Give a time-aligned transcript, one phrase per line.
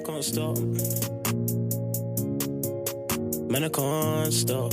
[0.00, 0.58] I can't stop.
[3.50, 4.72] Man, I can't stop.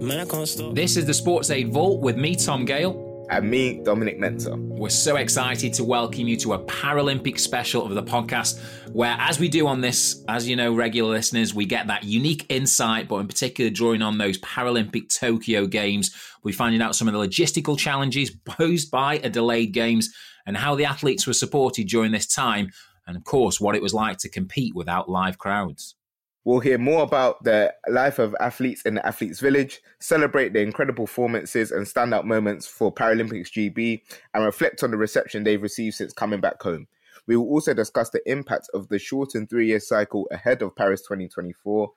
[0.00, 0.72] Man, I can't stop.
[0.72, 3.26] This is the SportsAid Vault with me, Tom Gale.
[3.28, 4.56] And me, Dominic Mensah.
[4.56, 8.60] We're so excited to welcome you to a Paralympic special of the podcast,
[8.92, 12.46] where, as we do on this, as you know, regular listeners, we get that unique
[12.48, 17.14] insight, but in particular, drawing on those Paralympic Tokyo Games, we're finding out some of
[17.14, 20.14] the logistical challenges posed by a delayed Games
[20.46, 22.70] and how the athletes were supported during this time,
[23.06, 25.96] and of course, what it was like to compete without live crowds.
[26.44, 31.06] We'll hear more about the life of athletes in the Athletes Village, celebrate the incredible
[31.06, 34.00] performances and standout moments for Paralympics GB,
[34.32, 36.86] and reflect on the reception they've received since coming back home.
[37.26, 41.02] We will also discuss the impact of the shortened three year cycle ahead of Paris
[41.02, 41.90] 2024.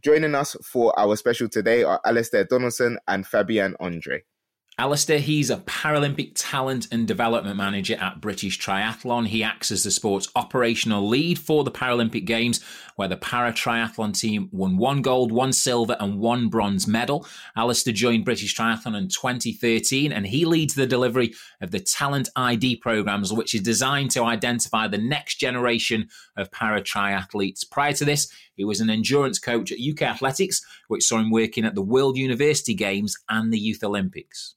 [0.00, 4.22] Joining us for our special today are Alasdair Donaldson and Fabienne Andre.
[4.78, 9.26] Alasdair, he's a Paralympic talent and development manager at British Triathlon.
[9.26, 14.16] He acts as the sport's operational lead for the Paralympic Games, where the para triathlon
[14.16, 17.26] team won one gold, one silver, and one bronze medal.
[17.56, 22.76] Alasdair joined British Triathlon in 2013, and he leads the delivery of the Talent ID
[22.76, 27.68] programs, which is designed to identify the next generation of para triathletes.
[27.68, 31.64] Prior to this, he was an endurance coach at UK Athletics, which saw him working
[31.64, 34.54] at the World University Games and the Youth Olympics.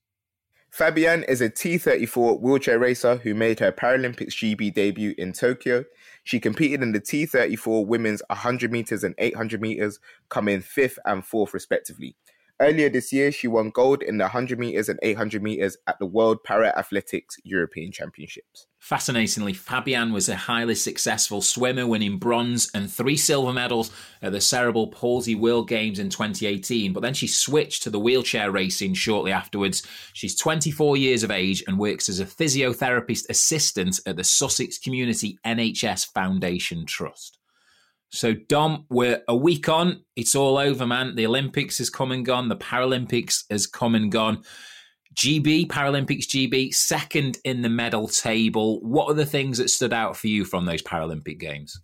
[0.74, 5.84] Fabienne is a T34 wheelchair racer who made her Paralympics GB debut in Tokyo.
[6.24, 10.00] She competed in the T34 women's 100 meters and 800 meters,
[10.30, 12.16] coming fifth and fourth respectively.
[12.62, 16.06] Earlier this year, she won gold in the 100 meters and 800 meters at the
[16.06, 18.68] World Para Athletics European Championships.
[18.78, 23.90] Fascinatingly, Fabienne was a highly successful swimmer, winning bronze and three silver medals
[24.22, 26.94] at the Cerebral Palsy World Games in 2018.
[26.94, 29.82] But then she switched to the wheelchair racing shortly afterwards.
[30.14, 35.40] She's 24 years of age and works as a physiotherapist assistant at the Sussex Community
[35.44, 37.40] NHS Foundation Trust.
[38.12, 40.04] So, Dom, we're a week on.
[40.18, 41.16] It's all over, man.
[41.16, 42.50] The Olympics has come and gone.
[42.50, 44.44] The Paralympics has come and gone.
[45.16, 48.82] GB, Paralympics GB, second in the medal table.
[48.82, 51.82] What are the things that stood out for you from those Paralympic Games?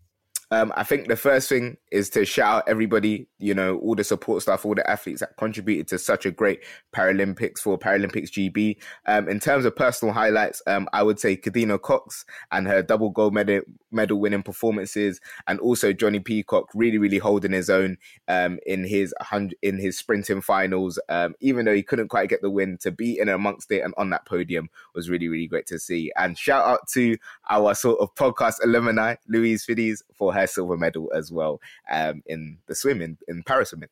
[0.52, 4.04] Um, I think the first thing is to shout out everybody, you know, all the
[4.04, 8.78] support staff, all the athletes that contributed to such a great Paralympics for Paralympics GB.
[9.06, 13.10] Um, in terms of personal highlights, um, I would say Kadeena Cox and her double
[13.10, 13.62] gold medal,
[13.92, 19.14] medal winning performances, and also Jonnie Peacock really, really holding his own um, in his
[19.62, 21.00] in his sprinting finals.
[21.10, 23.94] Um, even though he couldn't quite get the win, to be in amongst it and
[23.98, 26.12] on that podium was really, really great to see.
[26.18, 27.18] And shout out to
[27.50, 31.62] our sort of podcast alumni, Louise Fiddy, for her silver medal as well
[31.92, 33.90] um, in the swim in, para swimming.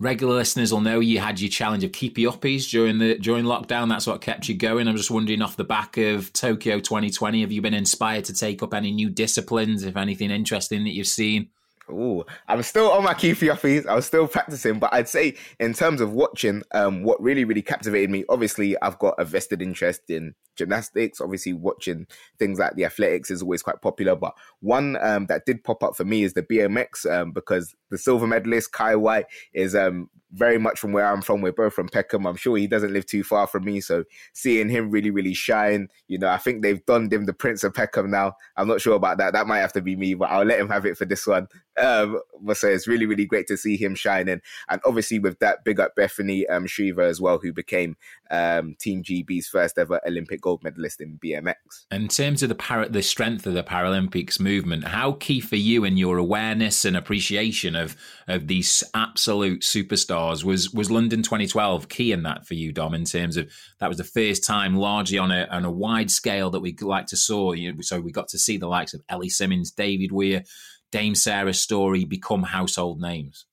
[0.00, 3.88] Regular listeners will know you had your challenge of keepy uppies during the during lockdown.
[3.88, 4.88] That's what kept you going.
[4.88, 8.62] I'm just wondering, off the back of Tokyo 2020, have you been inspired to take
[8.62, 9.84] up any new disciplines?
[9.84, 11.50] If anything interesting that you've seen?
[11.88, 13.86] Oh, I'm still on my keepy uppies.
[13.86, 17.62] I was still practicing, but I'd say in terms of watching, um, what really really
[17.62, 18.24] captivated me.
[18.28, 21.20] Obviously, I've got a vested interest in gymnastics.
[21.20, 22.06] Obviously, watching
[22.38, 24.16] things like the athletics is always quite popular.
[24.16, 27.98] But one um, that did pop up for me is the BMX um, because the
[27.98, 31.42] silver medalist Kye Whyte is um, very much from where I'm from.
[31.42, 32.26] We're both from Peckham.
[32.26, 33.80] I'm sure he doesn't live too far from me.
[33.80, 37.64] So seeing him really, really shine, you know, I think they've donned him the Prince
[37.64, 38.34] of Peckham now.
[38.56, 39.34] I'm not sure about that.
[39.34, 41.48] That might have to be me, but I'll let him have it for this one.
[41.78, 44.40] Um, but so it's really, really great to see him shining.
[44.68, 47.96] And obviously with that, big up Bethany um, Shriever as well, who became
[48.30, 51.54] um, Team GB's first ever Olympic gold medalist in BMX.
[51.90, 55.84] In terms of the para- the strength of the Paralympics movement, how key for you
[55.84, 57.96] in your awareness and appreciation of
[58.28, 62.94] of these absolute superstars was was London 2012 key in that for you, Dom?
[62.94, 66.50] In terms of that was the first time, largely on a on a wide scale
[66.50, 67.52] that we like to saw.
[67.52, 70.42] You know, so we got to see the likes of Ellie Simmonds, David Weir,
[70.90, 73.46] Dame Sarah Storey become household names.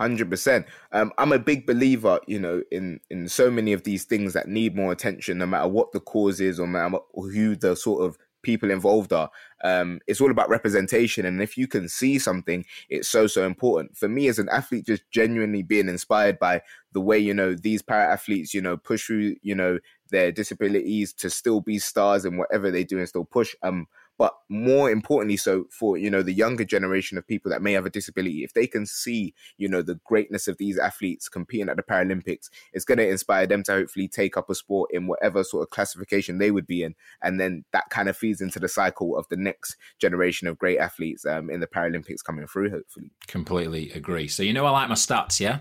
[0.00, 0.64] Hundred percent.
[0.92, 4.48] Um, I'm a big believer, you know, in in so many of these things that
[4.48, 8.06] need more attention, no matter what the cause is or no matter who the sort
[8.06, 9.30] of people involved are.
[9.62, 13.94] Um, it's all about representation, and if you can see something, it's so so important.
[13.94, 16.62] For me as an athlete, just genuinely being inspired by
[16.92, 21.12] the way you know these para athletes, you know, push through, you know, their disabilities
[21.12, 23.54] to still be stars and whatever they do and still push.
[23.62, 23.86] Um,
[24.20, 27.86] but more importantly so for you know the younger generation of people that may have
[27.86, 31.76] a disability if they can see you know the greatness of these athletes competing at
[31.76, 35.42] the paralympics it's going to inspire them to hopefully take up a sport in whatever
[35.42, 38.68] sort of classification they would be in and then that kind of feeds into the
[38.68, 43.10] cycle of the next generation of great athletes um, in the paralympics coming through hopefully.
[43.26, 44.28] Completely agree.
[44.28, 45.60] So you know i like my stats yeah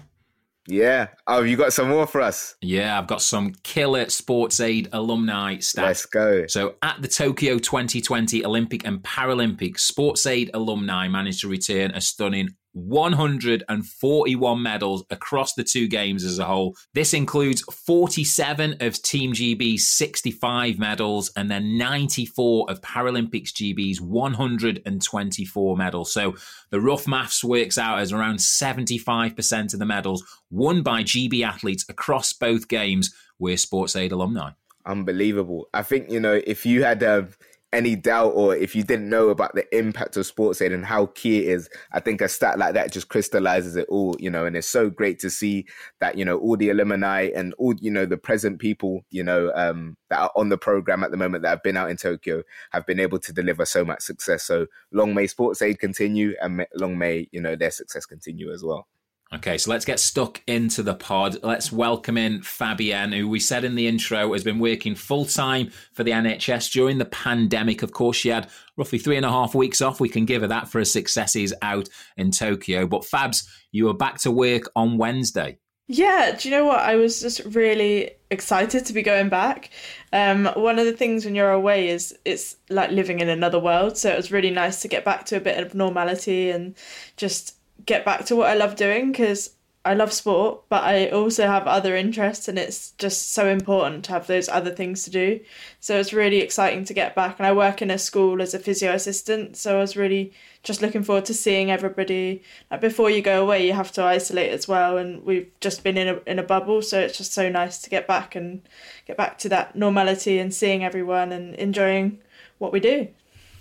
[0.70, 1.08] Yeah.
[1.28, 2.56] Oh, you got some more for us?
[2.62, 5.84] Yeah, I've got some killer SportsAid alumni stats.
[5.84, 6.48] Let's go.
[6.48, 12.50] So at the Tokyo 2020 Olympic and Paralympic, SportsAid alumni managed to return a stunning
[12.80, 16.76] 141 medals across the two games as a whole.
[16.94, 25.78] This includes 47 of Team GB's 65 medals and then 94 of Paralympics GB's 124
[25.78, 26.12] medals.
[26.12, 26.36] So
[26.70, 31.86] the rough maths works out as around 75% of the medals won by GB athletes
[31.90, 34.52] across both games were SportsAid alumni.
[34.86, 35.70] Unbelievable.
[35.74, 37.04] I think, you know, if you had.
[37.04, 37.24] Uh,
[37.72, 41.40] any doubt or if you didn't know about the impact of SportsAid and how key
[41.40, 44.56] it is, I think a stat like that just crystallizes it all, you know, and
[44.56, 45.66] it's so great to see
[46.00, 49.52] that, you know, all the alumni and all, you know, the present people, you know,
[49.54, 52.44] um, that are on the program at the moment that have been out in Tokyo
[52.72, 54.44] have been able to deliver so much success.
[54.44, 58.88] So long may SportsAid continue and long may, you know, their success continue as well.
[59.32, 61.38] Okay, so let's get stuck into the pod.
[61.44, 65.70] Let's welcome in Fabienne, who we said in the intro has been working full time
[65.94, 67.84] for the NHS during the pandemic.
[67.84, 70.00] Of course, she had roughly three and a half weeks off.
[70.00, 72.88] We can give her that for her successes out in Tokyo.
[72.88, 75.60] But Fabs, you were back to work on Wednesday.
[75.86, 76.80] Yeah, do you know what?
[76.80, 79.70] I was just really excited to be going back.
[80.12, 83.96] Um, one of the things when you're away is it's like living in another world.
[83.96, 86.76] So it was really nice to get back to a bit of normality and
[87.16, 89.52] just get back to what I love doing because
[89.86, 94.12] I love sport, but I also have other interests, and it's just so important to
[94.12, 95.40] have those other things to do.
[95.80, 97.40] So it's really exciting to get back.
[97.40, 100.34] And I work in a school as a physio assistant, so I was really
[100.64, 102.44] just looking forward to seeing everybody.
[102.70, 105.98] Like before you go away, you have to isolate as well, and we've just been
[105.98, 108.62] in a in a bubble, so it's just so nice to get back and
[109.08, 112.20] get back to that normality and seeing everyone and enjoying
[112.58, 113.08] what we do.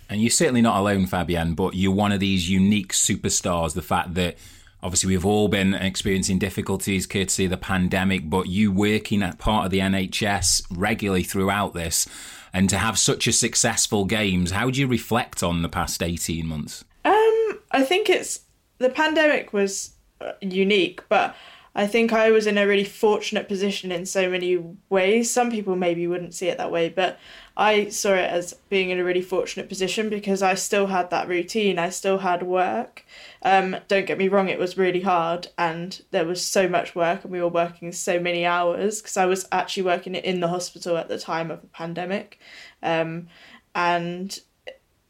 [0.09, 3.75] And you're certainly not alone, Fabienne, but you're one of these unique superstars.
[3.75, 4.37] The fact that
[4.83, 9.67] obviously we've all been experiencing difficulties courtesy of the pandemic, but you working at part
[9.67, 12.07] of the NHS regularly throughout this
[12.53, 16.47] and to have such a successful games, how do you reflect on the past 18
[16.47, 16.85] months?
[17.05, 18.41] Um, I think it's
[18.79, 21.37] the pandemic was uh, unique, but
[21.75, 24.59] I think I was in a really fortunate position in so many
[24.89, 25.31] ways.
[25.31, 27.19] Some people maybe wouldn't see it that way, but
[27.59, 31.27] I saw it as being in a really fortunate position because I still had that
[31.27, 31.77] routine.
[31.77, 33.05] I still had work.
[33.43, 37.25] Um, don't get me wrong, it was really hard and there was so much work
[37.25, 40.97] and we were working so many hours because I was actually working in the hospital
[40.97, 42.39] at the time of the pandemic.
[42.81, 43.27] Um,
[43.75, 44.39] and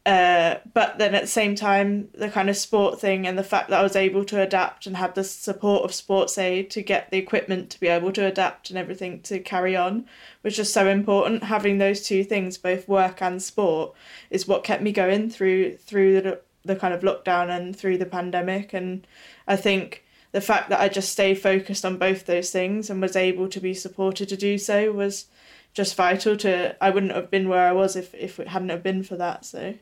[0.08, 3.68] uh, but then at the same time, the kind of sport thing and the fact
[3.68, 7.18] that I was able to adapt and have the support of SportsAid to get the
[7.18, 10.06] equipment to be able to adapt and everything to carry on
[10.42, 11.44] was just so important.
[11.44, 13.92] Having those two things, both work and sport,
[14.30, 18.06] is what kept me going through through the the kind of lockdown and through the
[18.06, 18.72] pandemic.
[18.72, 19.06] And
[19.46, 23.14] I think the fact that I just stayed focused on both those things and was
[23.14, 25.26] able to be supported to do so was
[25.74, 28.82] just vital to I wouldn't have been where I was if, if it hadn't have
[28.82, 29.44] been for that.
[29.44, 29.74] So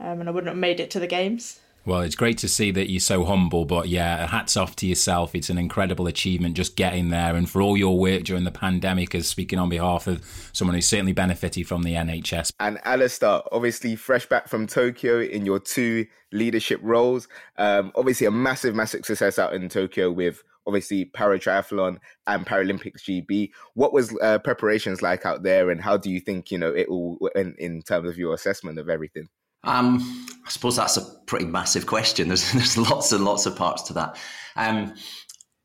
[0.00, 1.60] um, and I wouldn't have made it to the games.
[1.86, 5.34] Well, it's great to see that you're so humble, but yeah, hats off to yourself.
[5.34, 9.14] It's an incredible achievement just getting there and for all your work during the pandemic
[9.14, 10.24] as speaking on behalf of
[10.54, 12.52] someone who's certainly benefited from the NHS.
[12.58, 17.28] And Alasdair, obviously fresh back from Tokyo in your two leadership roles.
[17.58, 23.02] Um, obviously a massive, massive success out in Tokyo with obviously para triathlon and Paralympics
[23.02, 23.50] GB.
[23.74, 26.88] What was uh, preparations like out there and how do you think, you know, it
[26.88, 29.28] all in, in terms of your assessment of everything?
[29.64, 32.28] Um, I suppose that's a pretty massive question.
[32.28, 34.18] There's there's lots and lots of parts to that.
[34.56, 34.94] Um,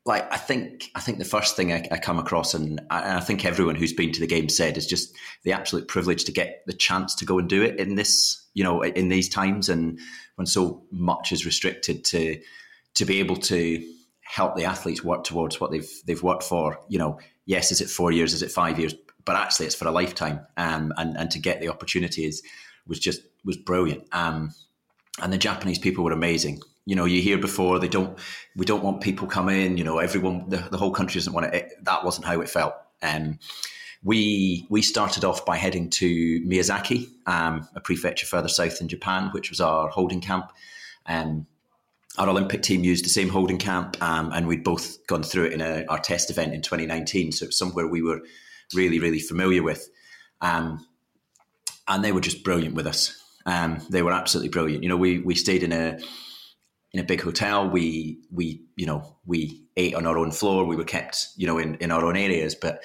[0.05, 3.17] like I think I think the first thing I, I come across, and I, and
[3.17, 6.31] I, think everyone who's been to the game said, is just the absolute privilege to
[6.31, 9.69] get the chance to go and do it in this, you know, in these times,
[9.69, 9.99] and
[10.35, 12.41] when so much is restricted to
[12.95, 13.85] to be able to
[14.21, 16.79] help the athletes work towards what they've they've worked for.
[16.87, 18.33] You know, yes, is it four years?
[18.33, 18.95] Is it five years?
[19.25, 22.41] But actually, it's for a lifetime, um, and and to get the opportunity is
[22.89, 24.03] was just was brilliant.
[24.11, 24.53] Um,
[25.21, 26.61] and the Japanese people were amazing.
[26.85, 28.17] You know, you hear before they don't,
[28.55, 29.77] we don't want people coming.
[29.77, 31.53] You know, everyone, the, the whole country doesn't want it.
[31.53, 31.85] it.
[31.85, 32.73] That wasn't how it felt.
[33.01, 33.39] Um,
[34.03, 39.29] we we started off by heading to Miyazaki, um, a prefecture further south in Japan,
[39.33, 40.51] which was our holding camp.
[41.05, 41.47] Um,
[42.17, 45.53] our Olympic team used the same holding camp, um, and we'd both gone through it
[45.53, 47.31] in a, our test event in 2019.
[47.33, 48.21] So it was somewhere we were
[48.73, 49.89] really, really familiar with.
[50.41, 50.85] Um,
[51.89, 53.21] and they were just brilliant with us.
[53.45, 54.83] Um, they were absolutely brilliant.
[54.83, 55.99] You know, we we stayed in a
[56.93, 57.67] in a big hotel.
[57.67, 60.65] We we you know we ate on our own floor.
[60.65, 62.83] We were kept you know in in our own areas, but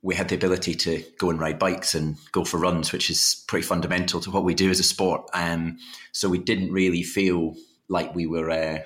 [0.00, 3.42] we had the ability to go and ride bikes and go for runs, which is
[3.48, 5.28] pretty fundamental to what we do as a sport.
[5.32, 5.78] Um,
[6.12, 7.54] so we didn't really feel
[7.88, 8.78] like we were uh,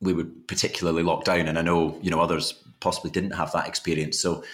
[0.00, 3.68] we were particularly locked down, and I know you know others possibly didn't have that
[3.68, 4.18] experience.
[4.18, 4.44] So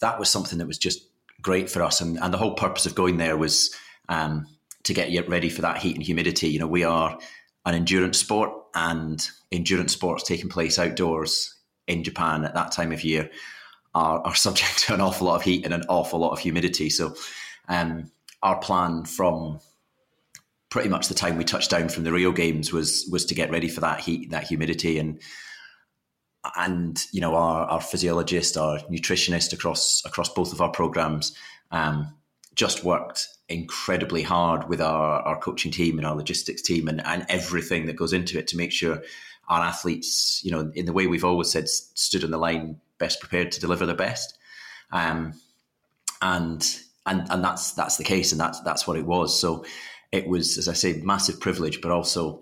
[0.00, 1.08] that was something that was just
[1.42, 3.74] great for us, and, and the whole purpose of going there was
[4.08, 4.46] um,
[4.84, 6.48] to get you ready for that heat and humidity.
[6.48, 7.18] You know, we are
[7.66, 11.54] an endurance sport, and endurance sports taking place outdoors
[11.86, 13.30] in Japan at that time of year
[13.94, 16.90] are, are subject to an awful lot of heat and an awful lot of humidity.
[16.90, 17.14] So,
[17.68, 18.10] um,
[18.42, 19.60] our plan from
[20.68, 23.50] pretty much the time we touched down from the Rio Games was was to get
[23.50, 25.20] ready for that heat, that humidity, and
[26.56, 31.36] and you know our, our physiologist, our nutritionist across across both of our programs
[31.70, 32.12] um,
[32.54, 37.26] just worked incredibly hard with our, our coaching team and our logistics team and, and
[37.28, 39.02] everything that goes into it to make sure
[39.48, 43.20] our athletes, you know, in the way we've always said, stood on the line best
[43.20, 44.38] prepared to deliver their best.
[44.90, 45.34] Um,
[46.22, 49.38] and and and that's that's the case, and that's that's what it was.
[49.38, 49.64] So
[50.12, 52.40] it was, as I say, massive privilege, but also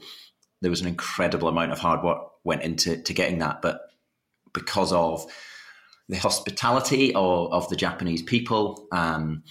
[0.60, 3.62] there was an incredible amount of hard work went into to getting that.
[3.62, 3.80] But
[4.52, 5.26] because of
[6.08, 9.42] the hospitality of, of the Japanese people um,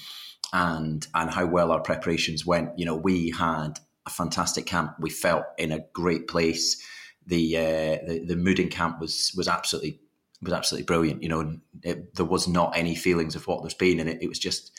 [0.54, 4.94] and and how well our preparations went, you know, we had a fantastic camp.
[5.00, 6.82] We felt in a great place.
[7.26, 10.02] The uh, the, the mood in camp was was absolutely
[10.42, 11.24] was absolutely brilliant.
[11.24, 14.28] You know, it, there was not any feelings of what there's been, and it, it
[14.28, 14.72] was just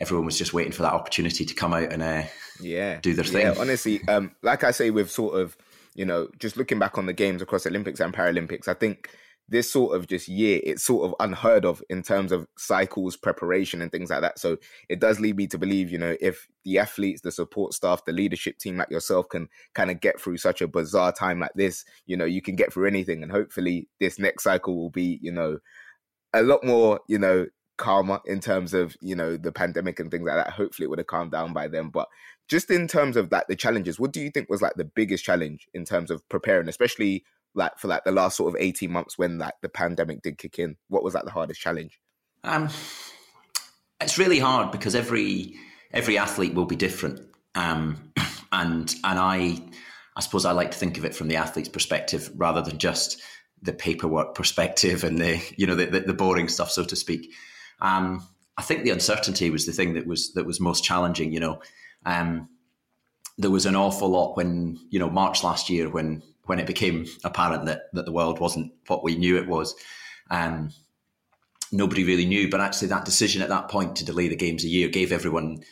[0.00, 2.24] everyone was just waiting for that opportunity to come out and uh,
[2.60, 3.46] yeah do their thing.
[3.46, 5.56] Yeah, honestly, um, like I say, with sort of
[5.94, 9.08] you know just looking back on the games across Olympics and Paralympics, I think
[9.48, 13.82] this sort of just year it's sort of unheard of in terms of cycles preparation
[13.82, 14.56] and things like that so
[14.88, 18.12] it does lead me to believe you know if the athletes the support staff the
[18.12, 21.84] leadership team like yourself can kind of get through such a bizarre time like this
[22.06, 25.32] you know you can get through anything and hopefully this next cycle will be you
[25.32, 25.58] know
[26.32, 27.46] a lot more you know
[27.82, 30.52] calmer in terms of you know the pandemic and things like that.
[30.52, 31.88] Hopefully, it would have calmed down by then.
[31.88, 32.08] But
[32.48, 35.24] just in terms of like the challenges, what do you think was like the biggest
[35.24, 39.18] challenge in terms of preparing, especially like for like the last sort of eighteen months
[39.18, 40.76] when like the pandemic did kick in?
[40.88, 41.98] What was like the hardest challenge?
[42.44, 42.68] Um,
[44.00, 45.54] it's really hard because every
[45.92, 47.20] every athlete will be different,
[47.54, 48.12] um,
[48.52, 49.62] and and I
[50.16, 53.20] I suppose I like to think of it from the athlete's perspective rather than just
[53.62, 57.32] the paperwork perspective and the you know the, the, the boring stuff, so to speak.
[57.80, 61.32] Um, I think the uncertainty was the thing that was that was most challenging.
[61.32, 61.62] You know,
[62.04, 62.48] um,
[63.38, 67.06] there was an awful lot when you know March last year when when it became
[67.24, 69.74] apparent that that the world wasn't what we knew it was.
[70.30, 70.70] Um,
[71.70, 74.68] nobody really knew, but actually that decision at that point to delay the games a
[74.68, 75.62] year gave everyone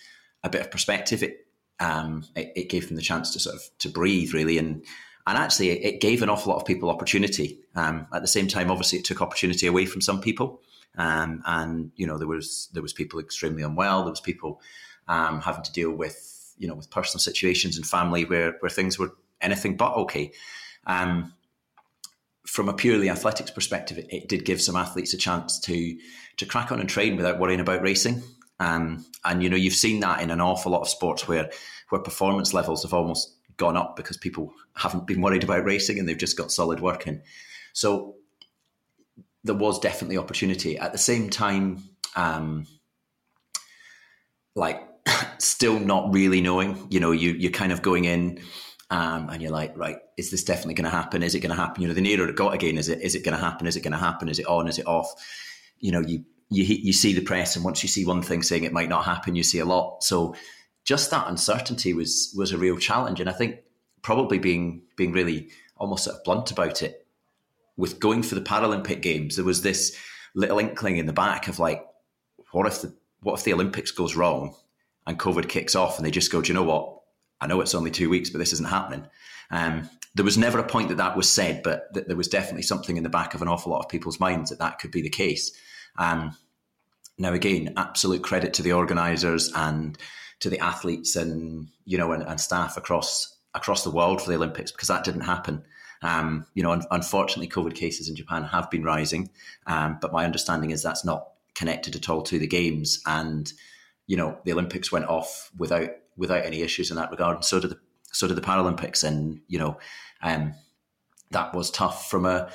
[0.43, 1.23] a bit of perspective.
[1.23, 1.47] It
[1.79, 4.85] um, it, it, gave them the chance to sort of to breathe really and
[5.27, 8.71] and actually it, gave an awful lot of people opportunity um, at the same time
[8.71, 10.61] obviously it took opportunity away from some people
[10.97, 14.03] um, and you know there was there was people extremely unwell.
[14.03, 14.61] There was people
[15.09, 18.99] um, having to deal with you know with personal situations and family where where things
[18.99, 20.33] were anything but okay.
[20.87, 21.35] Um,
[22.47, 25.97] from a purely athletics perspective, it, it, did give some athletes a chance to
[26.39, 28.23] to crack on and train without worrying about racing.
[28.59, 31.51] Um, and you know you've seen that in an awful lot of sports where
[31.91, 36.09] where performance levels have almost gone up because people haven't been worried about racing and
[36.09, 37.23] they've just got solid working.
[37.73, 38.17] So
[39.45, 40.79] there was definitely opportunity.
[40.79, 41.85] At the same time,
[42.17, 42.67] um,
[44.55, 44.83] like
[45.39, 46.87] still not really knowing.
[46.91, 48.43] You know, you you're kind of going in.
[48.91, 51.23] Um, and you're like, right, is this definitely going to happen?
[51.23, 51.83] Is it going to happen?
[51.83, 53.67] You know, the nearer it got again, is it is it going to happen?
[53.67, 54.29] Is it going to happen?
[54.29, 54.67] Is it on?
[54.67, 55.13] Is it off?
[55.79, 58.65] You know, you you you see the press, and once you see one thing saying
[58.65, 60.03] it might not happen, you see a lot.
[60.03, 60.35] So
[60.85, 63.61] just that uncertainty was was a real challenge, and I think
[64.03, 67.07] probably being being really almost sort of blunt about it
[67.77, 69.97] with going for the Paralympic Games, there was this
[70.35, 71.85] little inkling in the back of like,
[72.53, 74.55] what if the what if the Olympics goes wrong
[75.07, 77.00] and COVID kicks off and they just go, do you know what?
[77.41, 79.07] I know it's only two weeks, but this isn't happening.
[79.51, 82.63] Um, there was never a point that that was said, but th- there was definitely
[82.63, 85.03] something in the back of an awful lot of people's minds that that could be
[85.03, 85.53] the case.
[85.99, 86.37] Um,
[87.19, 89.97] now, again, absolute credit to the organisers and
[90.41, 94.37] to the athletes and you know and, and staff across across the world for the
[94.37, 95.63] Olympics because that didn't happen.
[96.03, 99.31] Um, you know, un- unfortunately, COVID cases in Japan have been rising,
[99.67, 103.03] um, but my understanding is that's not connected at all to the games.
[103.07, 103.53] And
[104.07, 107.59] you know, the Olympics went off without without any issues in that regard, and so
[107.59, 107.79] did the
[108.13, 109.03] so did the Paralympics.
[109.03, 109.79] And you know,
[110.23, 110.55] um,
[111.33, 112.51] that was tough from a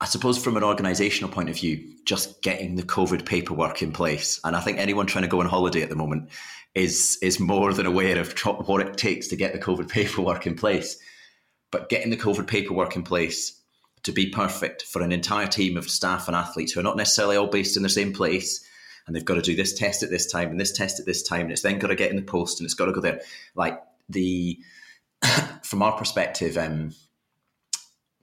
[0.00, 4.40] I suppose from an organisational point of view, just getting the COVID paperwork in place,
[4.44, 6.28] and I think anyone trying to go on holiday at the moment
[6.74, 10.56] is is more than aware of what it takes to get the COVID paperwork in
[10.56, 10.98] place.
[11.70, 13.60] But getting the COVID paperwork in place
[14.04, 17.36] to be perfect for an entire team of staff and athletes who are not necessarily
[17.36, 18.64] all based in the same place,
[19.06, 21.22] and they've got to do this test at this time and this test at this
[21.22, 23.00] time, and it's then got to get in the post and it's got to go
[23.00, 23.20] there.
[23.54, 24.58] Like the
[25.62, 26.92] from our perspective, um,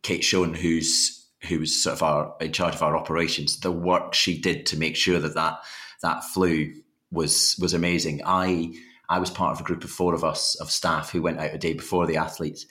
[0.01, 4.39] Kate Shone, who's who's sort of our in charge of our operations, the work she
[4.39, 5.59] did to make sure that that
[6.01, 6.73] that flew
[7.11, 8.21] was was amazing.
[8.25, 8.73] I
[9.09, 11.53] I was part of a group of four of us of staff who went out
[11.53, 12.65] a day before the athletes.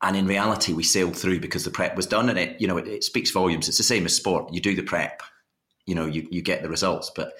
[0.00, 2.76] And in reality, we sailed through because the prep was done, and it, you know,
[2.76, 3.68] it, it speaks volumes.
[3.68, 4.54] It's the same as sport.
[4.54, 5.22] You do the prep,
[5.88, 7.32] you know, you, you get the results, but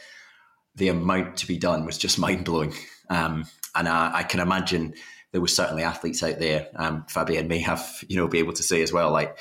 [0.74, 2.72] the amount to be done was just mind blowing.
[3.10, 4.94] Um, and I, I, can imagine
[5.32, 6.68] there were certainly athletes out there.
[6.74, 9.38] Um, Fabienne may have, you know, be able to say as well, like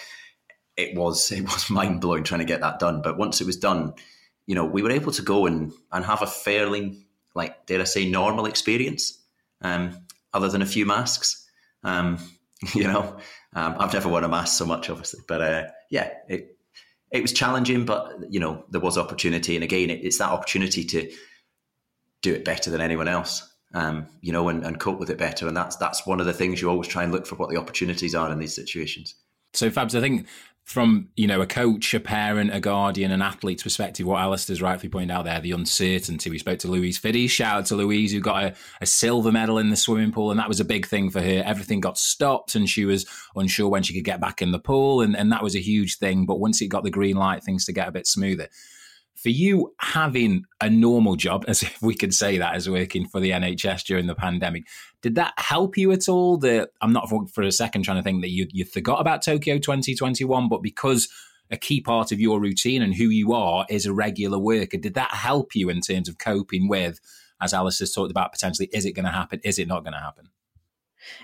[0.76, 3.02] it was, it was mind blowing trying to get that done.
[3.02, 3.94] But once it was done,
[4.46, 7.86] you know, we were able to go and, and have a fairly, like, dare I
[7.86, 9.20] say, normal experience,
[9.62, 11.48] um, other than a few masks.
[11.84, 12.18] Um,
[12.74, 13.18] you know,
[13.54, 16.57] um, I've never worn a mask so much, obviously, but uh, yeah, it
[17.12, 20.84] it was challenging, but you know, there was opportunity, and again, it, it's that opportunity
[20.86, 21.12] to
[22.22, 23.54] do it better than anyone else.
[23.74, 26.34] Um, you know, and, and cope with it better, and that's that's one of the
[26.34, 29.16] things you always try and look for what the opportunities are in these situations.
[29.54, 30.28] So, Fabs, I think
[30.68, 34.90] from you know a coach, a parent, a guardian, an athlete's perspective, what Alasdair's rightly
[34.90, 36.30] pointed out there, the uncertainty.
[36.30, 37.28] We spoke to Louise Fiddy.
[37.28, 40.40] Shout out to Louise who got a, a, silver medal in the swimming pool, and
[40.40, 41.42] that was a big thing for her.
[41.46, 45.02] Everything got stopped, and she was unsure when she could get back in the pool,
[45.02, 46.26] and, and that was a huge thing.
[46.26, 48.50] But once it got the green light, things to get a bit smoother
[49.18, 53.20] for you having a normal job, as if we could say that as working for
[53.20, 54.68] the NHS during the pandemic,
[55.02, 56.38] did that help you at all?
[56.38, 59.24] That I'm not for, for a second trying to think that you you forgot about
[59.24, 61.10] Tokyo 2021, but because
[61.50, 64.94] a key part of your routine and who you are is a regular worker, did
[64.94, 67.00] that help you in terms of coping with,
[67.42, 69.40] as Alice has talked about, potentially, is it going to happen?
[69.44, 70.30] Is it not going to happen?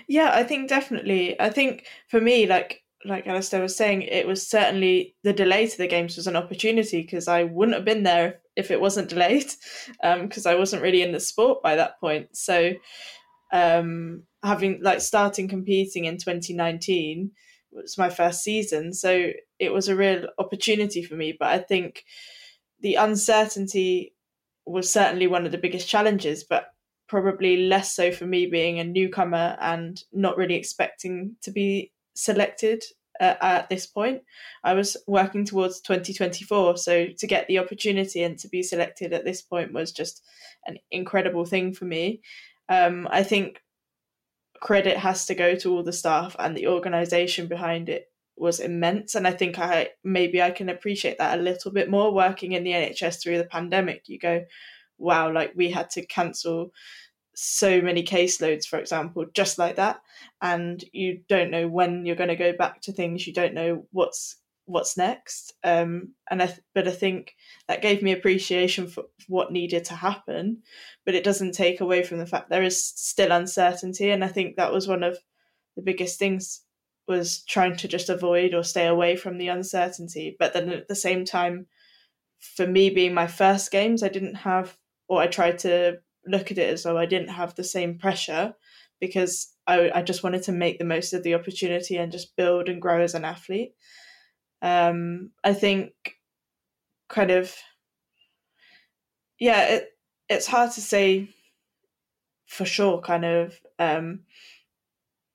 [0.08, 1.38] Yeah, I think definitely.
[1.40, 5.78] I think for me, like like Alasdair was saying, it was certainly the delay to
[5.78, 9.50] the games was an opportunity because I wouldn't have been there if it wasn't delayed
[10.02, 12.36] because um, I wasn't really in the sport by that point.
[12.36, 12.72] So
[13.52, 17.30] um, having like starting competing in 2019
[17.72, 21.36] was my first season, so it was a real opportunity for me.
[21.38, 22.04] But I think
[22.80, 24.14] the uncertainty
[24.66, 26.68] was certainly one of the biggest challenges, but
[27.06, 32.84] probably less so for me being a newcomer and not really expecting to be selected
[33.20, 34.22] uh, at this point.
[34.62, 39.24] I was working towards 2024, so to get the opportunity and to be selected at
[39.24, 40.22] this point was just
[40.66, 42.22] an incredible thing for me.
[42.68, 43.60] Um, I think
[44.60, 49.14] credit has to go to all the staff and the organisation behind it was immense,
[49.14, 52.64] and I think I maybe I can appreciate that a little bit more working in
[52.64, 54.08] the NHS through the pandemic.
[54.08, 54.44] You go,
[54.98, 56.72] wow, like we had to cancel
[57.34, 60.00] so many caseloads, for example, just like that,
[60.40, 63.26] and you don't know when you're going to go back to things.
[63.26, 65.52] You don't know what's what's next.
[65.62, 67.34] Um, and I, but I think
[67.68, 70.62] that gave me appreciation for what needed to happen,
[71.04, 74.56] but it doesn't take away from the fact there is still uncertainty, and I think
[74.56, 75.18] that was one of
[75.76, 76.62] the biggest things
[77.06, 80.36] was trying to just avoid or stay away from the uncertainty.
[80.38, 81.66] But then at the same time,
[82.38, 84.76] for me being my first games, I didn't have,
[85.08, 88.54] or I tried to look at it as though I didn't have the same pressure
[89.00, 92.68] because I, I just wanted to make the most of the opportunity and just build
[92.68, 93.74] and grow as an athlete.
[94.62, 95.92] Um, I think
[97.08, 97.54] kind of,
[99.38, 99.88] yeah, it,
[100.28, 101.28] it's hard to say
[102.46, 104.20] for sure, kind of, um,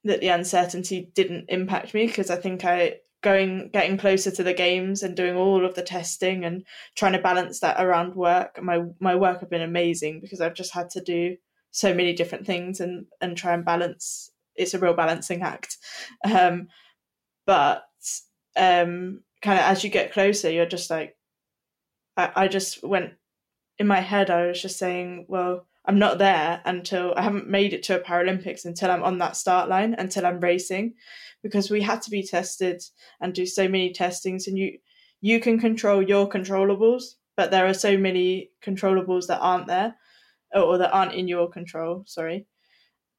[0.04, 4.54] that the uncertainty didn't impact me because I think I going getting closer to the
[4.54, 6.64] games and doing all of the testing and
[6.96, 8.62] trying to balance that around work.
[8.62, 11.38] My my work have been amazing because I've just had to do
[11.72, 14.32] so many different things and and try and balance.
[14.56, 15.78] It's a real balancing act.
[16.24, 16.68] Um
[17.46, 17.84] but
[18.56, 21.16] um kind of as you get closer you're just like
[22.18, 23.14] I, I just went
[23.78, 27.74] in my head I was just saying well I'm not there until I haven't made
[27.74, 30.94] it to a Paralympics until I'm on that start line, until I'm racing,
[31.42, 32.84] because we had to be tested
[33.20, 34.46] and do so many testings.
[34.46, 34.78] And you
[35.20, 39.96] you can control your controllables, but there are so many controllables that aren't there,
[40.54, 42.04] or that aren't in your control.
[42.06, 42.46] Sorry,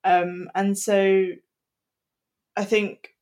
[0.04, 1.26] um, and so
[2.56, 3.16] I think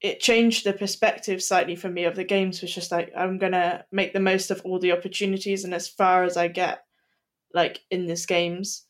[0.00, 2.62] it changed the perspective slightly for me of the games.
[2.62, 6.24] Was just like I'm gonna make the most of all the opportunities, and as far
[6.24, 6.84] as I get
[7.54, 8.84] like in this games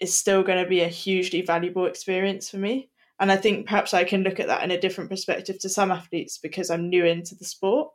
[0.00, 2.90] is still going to be a hugely valuable experience for me.
[3.20, 5.90] And I think perhaps I can look at that in a different perspective to some
[5.90, 7.90] athletes because I'm new into the sport.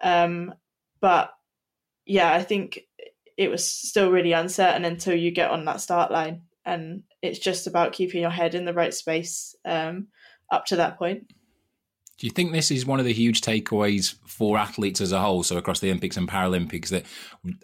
[0.00, 0.54] Um,
[1.00, 1.30] but
[2.06, 2.80] yeah, I think
[3.36, 6.42] it was still really uncertain until you get on that start line.
[6.64, 10.08] And it's just about keeping your head in the right space um,
[10.50, 11.30] up to that point.
[12.18, 15.42] Do you think this is one of the huge takeaways for athletes as a whole?
[15.42, 17.04] So across the Olympics and Paralympics, that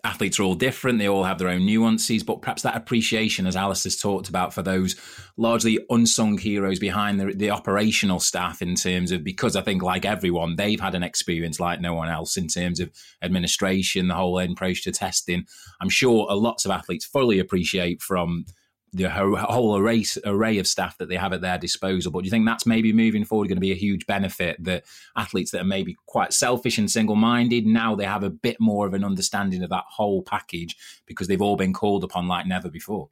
[0.05, 3.57] athletes are all different, they all have their own nuances, but perhaps that appreciation, as
[3.57, 4.95] Alice has talked about, for those
[5.39, 10.05] largely unsung heroes behind the, the operational staff in terms of because I think like
[10.05, 12.91] everyone, they've had an experience like no one else in terms of
[13.23, 15.47] administration, the whole approach to testing.
[15.81, 18.45] I'm sure lots of athletes fully appreciate from
[18.93, 22.13] the whole array array of staff that they have at their disposal.
[22.13, 24.85] But do you think that's maybe moving forward going to be a huge benefit that
[25.17, 28.87] athletes that are maybe quite selfish and single minded now they have a bit more
[28.87, 30.77] of an understanding of that whole package
[31.07, 33.09] because they've all been called upon like never before.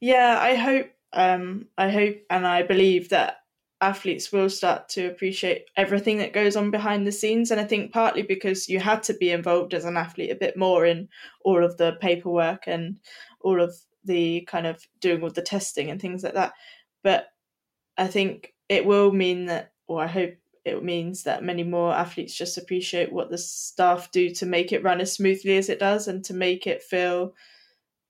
[0.00, 0.90] Yeah, I hope.
[1.12, 3.44] Um, I hope and I believe that
[3.80, 7.50] athletes will start to appreciate everything that goes on behind the scenes.
[7.50, 10.56] And I think partly because you had to be involved as an athlete a bit
[10.56, 11.08] more in
[11.44, 12.96] all of the paperwork and
[13.42, 16.52] all of the kind of doing all the testing and things like that.
[17.02, 17.28] But
[17.96, 22.34] I think it will mean that, or I hope it means that many more athletes
[22.34, 26.08] just appreciate what the staff do to make it run as smoothly as it does
[26.08, 27.34] and to make it feel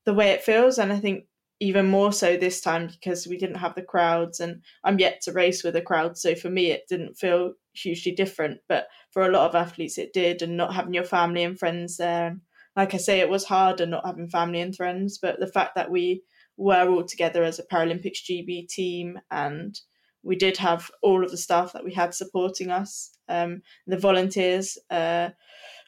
[0.05, 0.79] the way it feels.
[0.79, 1.25] And I think
[1.61, 5.33] even more so this time because we didn't have the crowds and I'm yet to
[5.33, 6.17] race with a crowd.
[6.19, 8.61] So for me, it didn't feel hugely different.
[8.69, 10.43] But for a lot of athletes, it did.
[10.43, 12.27] And not having your family and friends there.
[12.27, 12.41] And
[12.77, 15.91] like I say, it was harder not having family and friends, but the fact that
[15.91, 16.23] we
[16.57, 19.79] were all together as a Paralympics GB team and
[20.25, 23.11] we did have all of the staff that we had supporting us.
[23.29, 25.31] Um, the volunteers, uh,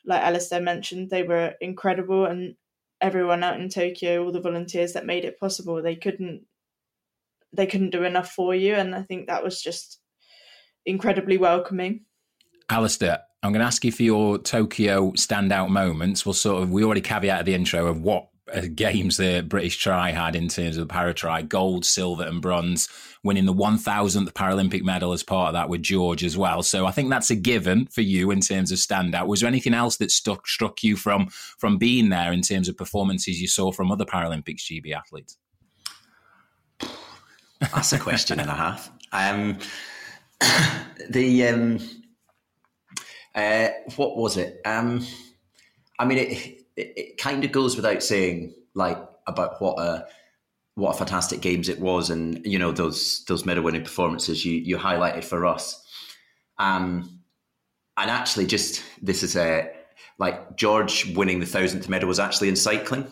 [0.04, 2.54] like Alasdair mentioned, they were incredible, and
[3.00, 6.42] everyone out in Tokyo, all the volunteers that made it possible, they couldn't
[7.52, 10.00] they couldn't do enough for you, and I think that was just
[10.84, 12.04] incredibly welcoming.
[12.68, 16.26] Alasdair, I'm going to ask you for your Tokyo standout moments.
[16.26, 20.10] We'll sort of, we already caveated the intro of what uh, games the British tri
[20.10, 22.88] had in terms of the para tri gold, silver, and bronze,
[23.22, 26.64] winning the 1000th Paralympic medal as part of that with George as well.
[26.64, 29.28] So I think that's a given for you in terms of standout.
[29.28, 32.76] Was there anything else that stuck struck you from from being there in terms of
[32.76, 35.38] performances you saw from other Paralympics GB athletes?
[37.60, 38.90] That's a question and a half.
[39.12, 39.58] Um,
[41.10, 41.78] the um,
[43.36, 44.60] uh, what was it?
[44.64, 45.06] Um,
[45.98, 46.32] I mean, it,
[46.76, 50.06] it, it kind of goes without saying, like about what a
[50.74, 54.54] what a fantastic games it was, and you know those those medal winning performances you
[54.54, 55.82] you highlighted for us.
[56.58, 57.20] Um,
[57.98, 59.70] and actually, just this is a
[60.18, 63.06] like George winning the thousandth medal was actually in cycling.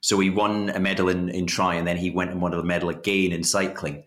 [0.00, 2.62] So he won a medal in, in tri, and then he went and won a
[2.62, 4.04] medal again in cycling.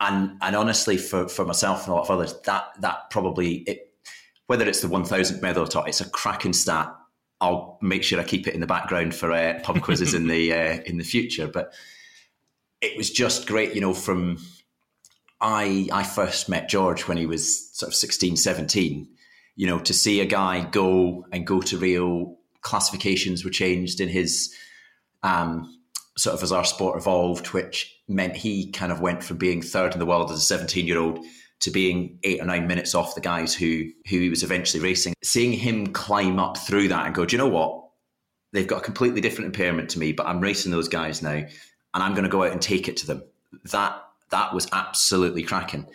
[0.00, 3.91] And and honestly, for, for myself and a lot of others, that that probably it
[4.52, 6.94] whether it's the 1000th medal or not, it's a cracking stat.
[7.40, 10.52] I'll make sure I keep it in the background for uh, pub quizzes in the
[10.52, 11.46] uh, in the future.
[11.46, 11.72] But
[12.82, 13.94] it was just great, you know.
[13.94, 14.36] From
[15.40, 19.08] I I first met George when he was sort of 16, 17.
[19.56, 24.10] You know, to see a guy go and go to Rio, classifications were changed in
[24.10, 24.54] his
[25.22, 25.78] um,
[26.18, 29.94] sort of as our sport evolved, which meant he kind of went from being third
[29.94, 31.24] in the world as a 17 year old
[31.62, 35.14] to being eight or nine minutes off the guys who who he was eventually racing.
[35.22, 37.84] Seeing him climb up through that and go, do you know what?
[38.52, 41.48] They've got a completely different impairment to me, but I'm racing those guys now, and
[41.94, 43.22] I'm going to go out and take it to them.
[43.70, 45.86] That that was absolutely cracking,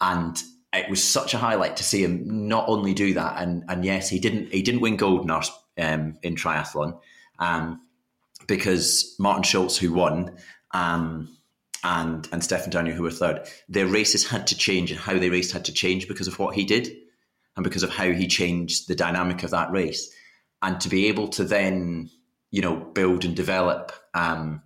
[0.00, 0.40] and
[0.72, 4.08] it was such a highlight to see him not only do that, and and yes,
[4.08, 5.42] he didn't he didn't win gold in our
[5.78, 6.98] um, in triathlon,
[7.40, 7.80] um,
[8.46, 10.36] because Martin Schulz who won,
[10.70, 11.28] um,
[11.84, 15.30] and and Stefan Daniel, who were third, their races had to change and how they
[15.30, 16.88] raced had to change because of what he did
[17.56, 20.10] and because of how he changed the dynamic of that race.
[20.62, 22.08] And to be able to then,
[22.50, 24.62] you know, build and develop um,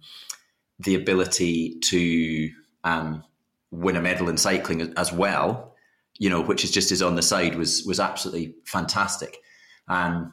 [0.79, 2.51] the ability to
[2.85, 3.25] um,
[3.71, 5.75] win a medal in cycling as well,
[6.19, 9.39] you know, which is just as on the side was was absolutely fantastic.
[9.89, 10.33] Um,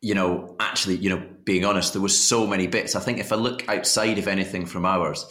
[0.00, 2.94] you know, actually, you know, being honest, there was so many bits.
[2.96, 5.26] I think if I look outside of anything from ours,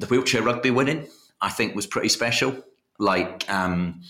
[0.00, 1.06] the wheelchair rugby winning,
[1.40, 2.56] I think, was pretty special.
[2.98, 4.00] Like, um,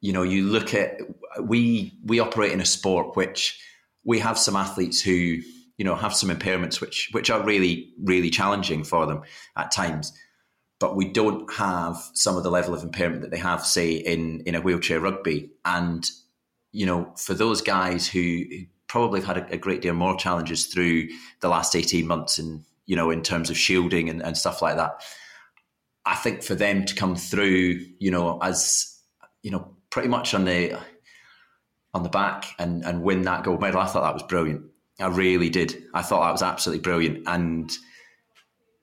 [0.00, 1.00] you know, you look at
[1.40, 3.60] we we operate in a sport which
[4.04, 8.30] we have some athletes who you know have some impairments which which are really really
[8.30, 9.22] challenging for them
[9.56, 10.12] at times
[10.78, 14.40] but we don't have some of the level of impairment that they have say in
[14.40, 16.10] in a wheelchair rugby and
[16.72, 18.44] you know for those guys who,
[18.88, 21.06] probably have had a, a, great deal more challenges through
[21.42, 24.74] the last 18 months and you know, in terms of shielding and, and stuff like
[24.74, 25.04] that.
[26.04, 28.98] I think for them to come through, you know, as
[29.44, 30.76] you know, pretty much on the
[31.94, 34.62] on the back and and win that gold medal, I thought that was brilliant.
[34.98, 35.84] I really did.
[35.94, 37.70] I thought that was absolutely brilliant, and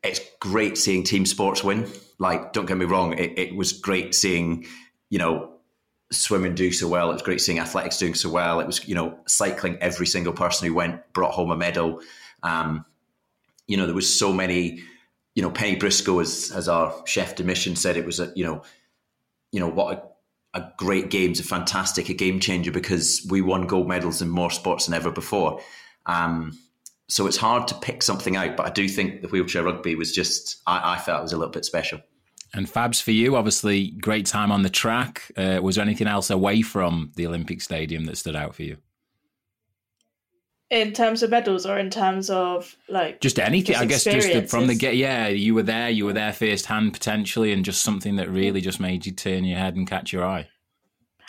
[0.04, 1.86] it's great seeing team sports win.
[2.18, 4.68] Like, don't get me wrong, it, it was great seeing,
[5.10, 5.52] you know,
[6.14, 7.10] swimming do so well.
[7.10, 8.62] It was great seeing athletics doing so well.
[8.62, 9.78] It was, you know, cycling.
[9.82, 12.00] Every single person who went brought home a medal.
[12.42, 12.86] Um,
[13.68, 14.84] you know, there was so many.
[15.36, 18.44] You know, Penny Briscoe, as as our chef de mission said, it was a you
[18.44, 18.64] know,
[19.52, 20.16] you know what
[20.56, 24.30] a, a great games, a fantastic, a game changer because we won gold medals in
[24.30, 25.62] more sports than ever before.
[26.08, 26.58] Um,
[27.10, 30.12] so it's hard to pick something out, but I do think the wheelchair rugby was
[30.12, 32.02] just I, I felt it was a little bit special.
[32.54, 35.32] And Fabs, for you, obviously, great time on the track.
[35.36, 38.78] Uh, was there anything else away from the Olympic Stadium that stood out for you?
[40.70, 44.50] In terms of medals, or in terms of like just anything, just I guess, just
[44.50, 44.98] from the get.
[44.98, 48.80] Yeah, you were there, you were there firsthand potentially, and just something that really just
[48.80, 50.50] made you turn your head and catch your eye.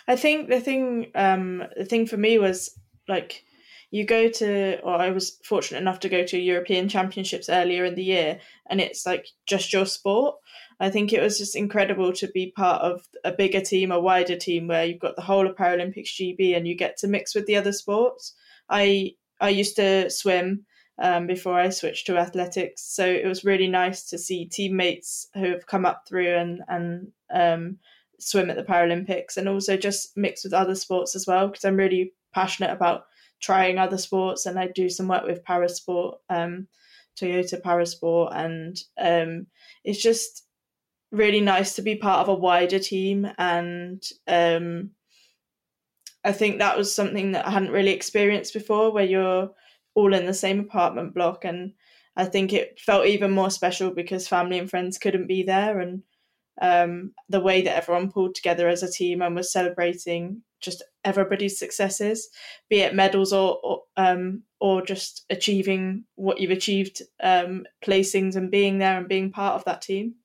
[0.09, 3.45] I think the thing, um, the thing for me was like
[3.91, 7.95] you go to, or I was fortunate enough to go to European Championships earlier in
[7.95, 10.35] the year, and it's like just your sport.
[10.79, 14.35] I think it was just incredible to be part of a bigger team, a wider
[14.35, 17.45] team where you've got the whole of Paralympics GB and you get to mix with
[17.47, 18.33] the other sports.
[18.69, 20.65] I I used to swim
[21.01, 25.49] um, before I switched to athletics, so it was really nice to see teammates who
[25.51, 27.77] have come up through and and um,
[28.19, 31.77] swim at the Paralympics, and also just mix with other sports as well because I'm
[31.77, 33.03] really passionate about
[33.41, 36.67] trying other sports, and I do some work with Parasport, um,
[37.19, 39.47] Toyota Parasport, and um,
[39.85, 40.45] it's just
[41.11, 44.91] really nice to be part of a wider team and um,
[46.23, 49.51] I think that was something that I hadn't really experienced before, where you're
[49.95, 51.45] all in the same apartment block.
[51.45, 51.73] And
[52.15, 55.79] I think it felt even more special because family and friends couldn't be there.
[55.79, 56.03] And
[56.61, 61.57] um, the way that everyone pulled together as a team and was celebrating just everybody's
[61.57, 62.29] successes,
[62.69, 68.51] be it medals or or, um, or just achieving what you've achieved, um, placings and
[68.51, 70.15] being there and being part of that team.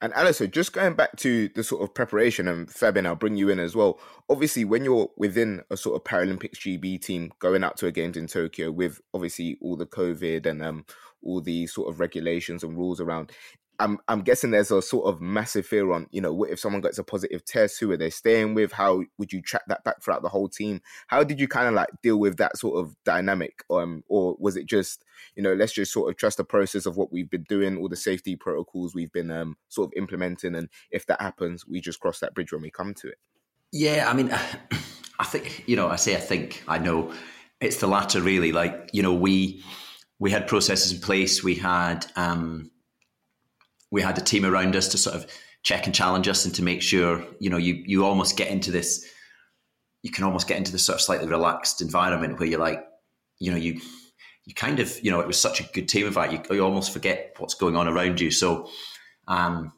[0.00, 3.48] And Alyssa, just going back to the sort of preparation, and Fabienne, I'll bring you
[3.48, 3.98] in as well.
[4.28, 8.16] Obviously, when you're within a sort of Paralympics GB team going out to a games
[8.16, 10.84] in Tokyo with obviously all the COVID and um,
[11.22, 13.32] all the sort of regulations and rules around,
[13.80, 16.82] I'm I'm guessing there's a sort of massive fear on, you know, what if someone
[16.82, 18.72] gets a positive test, who are they staying with?
[18.72, 20.80] How would you track that back throughout the whole team?
[21.06, 23.62] How did you kind of like deal with that sort of dynamic?
[23.70, 25.04] Um, or was it just,
[25.36, 27.88] you know, let's just sort of trust the process of what we've been doing, all
[27.88, 32.00] the safety protocols we've been um sort of implementing, and if that happens, we just
[32.00, 33.18] cross that bridge when we come to it.
[33.70, 34.30] Yeah, I mean,
[35.18, 37.12] I think you know, I say I think I know
[37.60, 38.50] it's the latter really.
[38.50, 39.62] Like you know, we
[40.18, 41.44] we had processes in place.
[41.44, 42.72] We had um
[43.90, 45.26] we had a team around us to sort of
[45.62, 48.70] check and challenge us and to make sure you know you you almost get into
[48.70, 49.06] this
[50.02, 52.84] you can almost get into this sort of slightly relaxed environment where you're like
[53.38, 53.80] you know you
[54.48, 56.92] you kind of you know it was such a good team environment you, you almost
[56.92, 58.30] forget what's going on around you.
[58.30, 58.68] So
[59.28, 59.72] um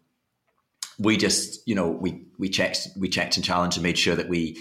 [0.98, 4.28] we just you know we we checked we checked and challenged and made sure that
[4.28, 4.56] we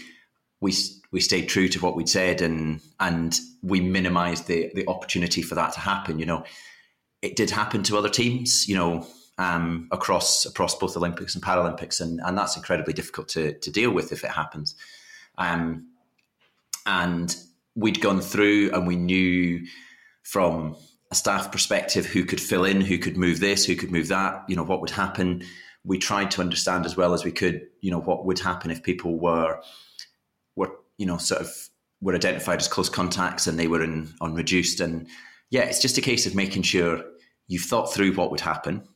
[0.62, 0.74] we
[1.12, 5.56] we stayed true to what we'd said and and we minimized the the opportunity for
[5.56, 6.44] that to happen you know.
[7.22, 9.06] It did happen to other teams you know
[9.39, 13.89] um, across across both Olympics and Paralympics, and and that's incredibly difficult to to deal
[13.89, 14.75] with if it happens.
[15.38, 15.88] Um,
[16.86, 17.36] and
[17.73, 19.65] we'd gone through, and we knew
[20.23, 20.75] from
[21.12, 24.43] a staff perspective who could fill in, who could move this, who could move that.
[24.49, 25.43] You know what would happen.
[25.86, 27.65] We tried to understand as well as we could.
[27.80, 29.62] You know what would happen if people were
[30.58, 31.49] were you know sort of
[32.02, 35.08] were identified as close contacts and they were in on reduced and
[35.49, 37.04] yeah it's just a case of making sure
[37.47, 38.88] you've thought through what would happen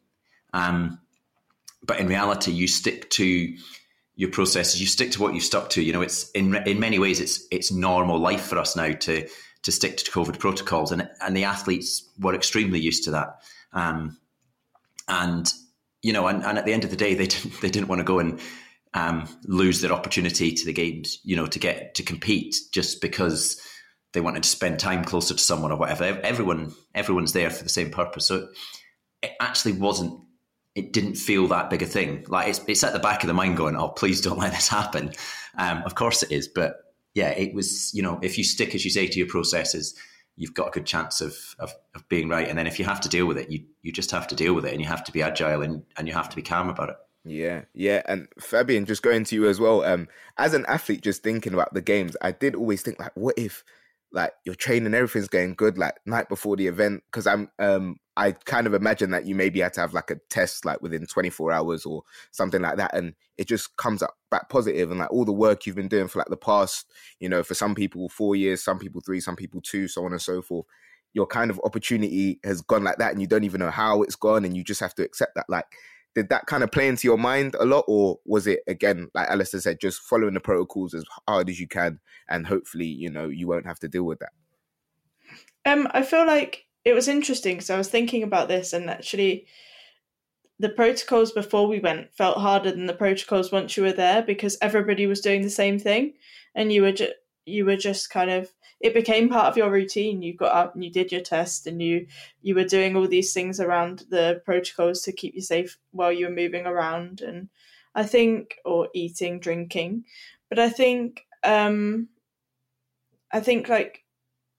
[0.54, 1.00] um,
[1.86, 3.56] but in reality, you stick to
[4.16, 4.80] your processes.
[4.80, 5.84] You stick to what you've stuck to.
[5.84, 9.28] You know, it's in in many ways, it's it's normal life for us now to
[9.64, 13.42] to stick to COVID protocols, and and the athletes were extremely used to that.
[13.74, 14.18] Um,
[15.08, 15.52] and
[16.02, 18.00] you know, and, and at the end of the day, they didn't they didn't want
[18.00, 18.40] to go and
[18.94, 21.20] um, lose their opportunity to the games.
[21.24, 23.60] You know, to get to compete just because
[24.14, 26.04] they wanted to spend time closer to someone or whatever.
[26.04, 28.28] Everyone everyone's there for the same purpose.
[28.28, 28.50] So
[29.24, 30.20] it actually wasn't
[30.76, 32.26] it didn't feel that big a thing.
[32.28, 34.68] Like it's, it's at the back of the mind going, oh, please don't let this
[34.68, 35.12] happen.
[35.58, 36.48] Um, of course it is.
[36.48, 36.78] But
[37.14, 39.96] yeah, it was, you know, if you stick, as you say, to your processes,
[40.36, 42.48] you've got a good chance of, of, of being right.
[42.48, 44.54] And then if you have to deal with it, you, you just have to deal
[44.56, 46.70] with it and you have to be agile and, and you have to be calm
[46.70, 46.96] about it.
[47.26, 49.82] Yeah, yeah, and Fabienne, just going to you as well.
[49.84, 53.36] Um, as an athlete, just thinking about the games, I did always think like, what
[53.38, 53.64] if,
[54.14, 57.04] like, your training, everything's going good, like night before the event?
[57.12, 60.20] Because I'm, um, I kind of imagine that you maybe had to have like a
[60.30, 62.96] test like within 24 hours or something like that.
[62.96, 66.08] And it just comes up back positive and like all the work you've been doing
[66.08, 69.36] for like the past, you know, for some people four years, some people three, some
[69.36, 70.68] people two, so on and so forth.
[71.14, 74.16] Your kind of opportunity has gone like that and you don't even know how it's
[74.16, 75.66] gone and you just have to accept that like
[76.16, 79.28] did that kind of play into your mind a lot, or was it again, like
[79.30, 82.00] Alasdair said, just following the protocols as hard as you can,
[82.30, 84.32] and hopefully, you know, you won't have to deal with that?
[85.66, 89.48] Um, I feel like it was interesting because I was thinking about this, and actually,
[90.60, 94.58] the protocols before we went felt harder than the protocols once you were there because
[94.62, 96.14] everybody was doing the same thing,
[96.54, 97.14] and you were just
[97.46, 98.52] you were just kind of
[98.84, 100.22] it became part of your routine.
[100.22, 102.06] You got up and you did your test and you
[102.42, 106.28] you were doing all these things around the protocols to keep you safe while you
[106.28, 107.50] were moving around and
[107.96, 110.04] i think or eating drinking.
[110.50, 112.10] But i think um
[113.32, 114.04] i think like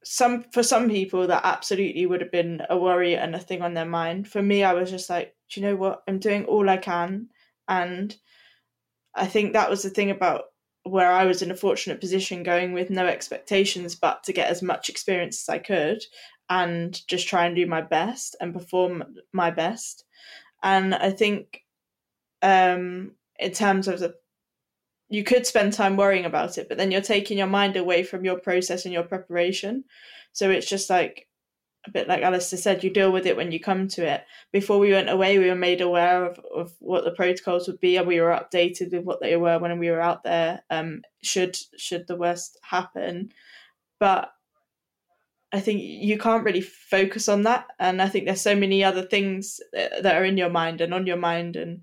[0.04, 3.74] some for some people that absolutely would have been a worry and a thing on
[3.74, 4.26] their mind.
[4.26, 6.02] For me i was just like do you know what?
[6.08, 7.28] I'm doing all i can.
[7.68, 8.16] And
[9.14, 10.44] i think that was the thing about
[10.84, 14.62] where I was in a fortunate position going with no expectations but to get as
[14.62, 16.02] much experience as I could
[16.50, 20.04] and just try and do my best and perform my best.
[20.62, 21.62] And I think
[22.42, 24.14] um, in terms of the
[25.08, 28.24] you could spend time worrying about it, but then you're taking your mind away from
[28.24, 29.84] your process and your preparation.
[30.32, 31.28] So it's just like
[31.86, 34.24] a bit like Alasdair said, you deal with it when you come to it.
[34.52, 37.96] Before we went away, we were made aware of, of what the protocols would be,
[37.96, 40.62] and we were updated with what they were when we were out there.
[40.70, 43.32] Um, should should the worst happen,
[44.00, 44.30] but
[45.52, 49.02] I think you can't really focus on that, and I think there's so many other
[49.02, 51.82] things that are in your mind and on your mind, and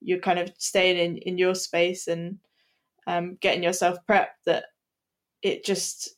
[0.00, 2.38] you're kind of staying in in your space and
[3.06, 4.64] um, getting yourself prepped that
[5.42, 6.16] it just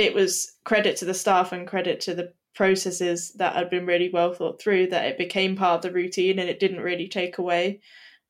[0.00, 4.08] it was credit to the staff and credit to the processes that had been really
[4.10, 7.36] well thought through that it became part of the routine and it didn't really take
[7.36, 7.80] away.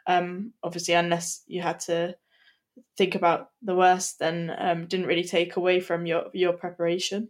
[0.06, 2.16] Um, obviously unless you had to
[2.98, 7.28] think about the worst then um, didn't really take away from your your preparation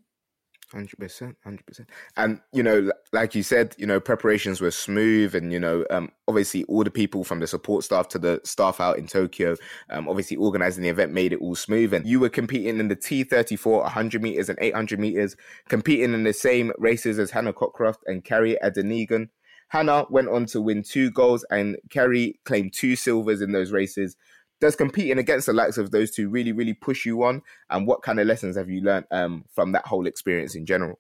[0.73, 1.89] Hundred percent, hundred percent.
[2.17, 6.13] And you know, like you said, you know, preparations were smooth, and you know, um,
[6.29, 9.57] obviously all the people from the support staff to the staff out in Tokyo,
[9.91, 11.93] um, obviously organizing the event made it all smooth.
[11.93, 15.35] And you were competing in the T thirty four, hundred meters and eight hundred meters,
[15.69, 19.29] competing in the same races as Hannah Cockcroft and Kare Adenegan.
[19.71, 24.17] Hannah went on to win two golds, and Kare claimed two silvers in those races
[24.61, 27.43] does competing against the likes of those two really, really push you on?
[27.71, 30.99] And what kind of lessons have you learned um, from that whole experience in general?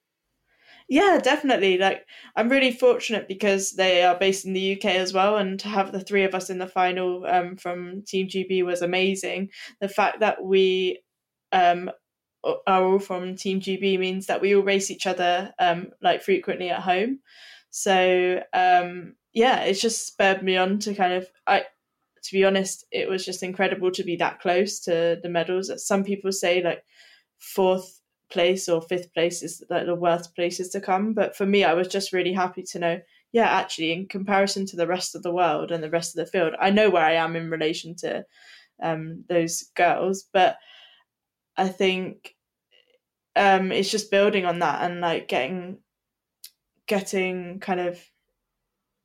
[0.88, 1.78] Yeah, definitely.
[1.78, 5.68] Like, I'm really fortunate because they are based in the UK as well, and to
[5.68, 9.50] have the three of us in the final um, from Team GB was amazing.
[9.80, 11.00] The fact that we
[11.52, 11.92] um,
[12.44, 16.70] are all from Team GB means that we all race each other um, like frequently
[16.70, 17.20] at home.
[17.70, 21.64] So um, yeah, it's just spurred me on to kind of I
[22.22, 25.70] to be honest, it was just incredible to be that close to the medals.
[25.86, 26.84] Some people say like
[27.38, 31.64] fourth place or fifth place is like the worst places to come, but for me,
[31.64, 33.00] I was just really happy to know.
[33.32, 36.30] Yeah, actually, in comparison to the rest of the world and the rest of the
[36.30, 38.24] field, I know where I am in relation to
[38.82, 40.56] um, those girls, but
[41.56, 42.34] I think
[43.36, 45.78] um, it's just building on that and like getting
[46.86, 48.00] getting kind of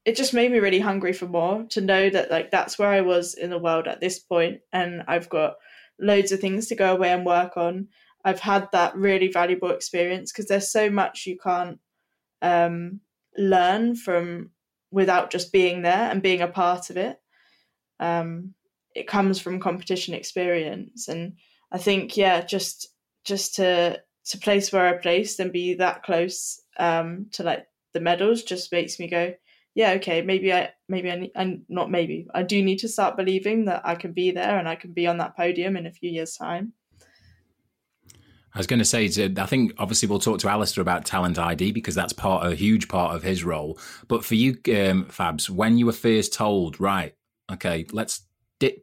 [0.05, 3.01] it just made me really hungry for more to know that like that's where I
[3.01, 5.55] was in the world at this point and I've got
[5.99, 7.87] loads of things to go away and work on.
[8.23, 11.79] I've had that really valuable experience because there's so much you can't
[12.41, 13.01] um,
[13.37, 14.51] learn from
[14.91, 17.19] without just being there and being a part of it.
[17.99, 18.53] Um,
[18.95, 21.33] it comes from competition experience, and
[21.71, 22.87] I think yeah, just
[23.25, 27.99] just to to place where I placed and be that close um, to like the
[27.99, 29.33] medals just makes me go,
[29.75, 33.65] yeah, okay, maybe I, maybe I, I'm not maybe I do need to start believing
[33.65, 36.09] that I can be there and I can be on that podium in a few
[36.09, 36.73] years' time.
[38.53, 41.73] I was going to say, I think obviously we'll talk to Alasdair about talent ID
[41.73, 43.77] because that's part a huge part of his role.
[44.07, 47.13] But for you, um, Fabs, when you were first told, right,
[47.51, 48.24] okay, let's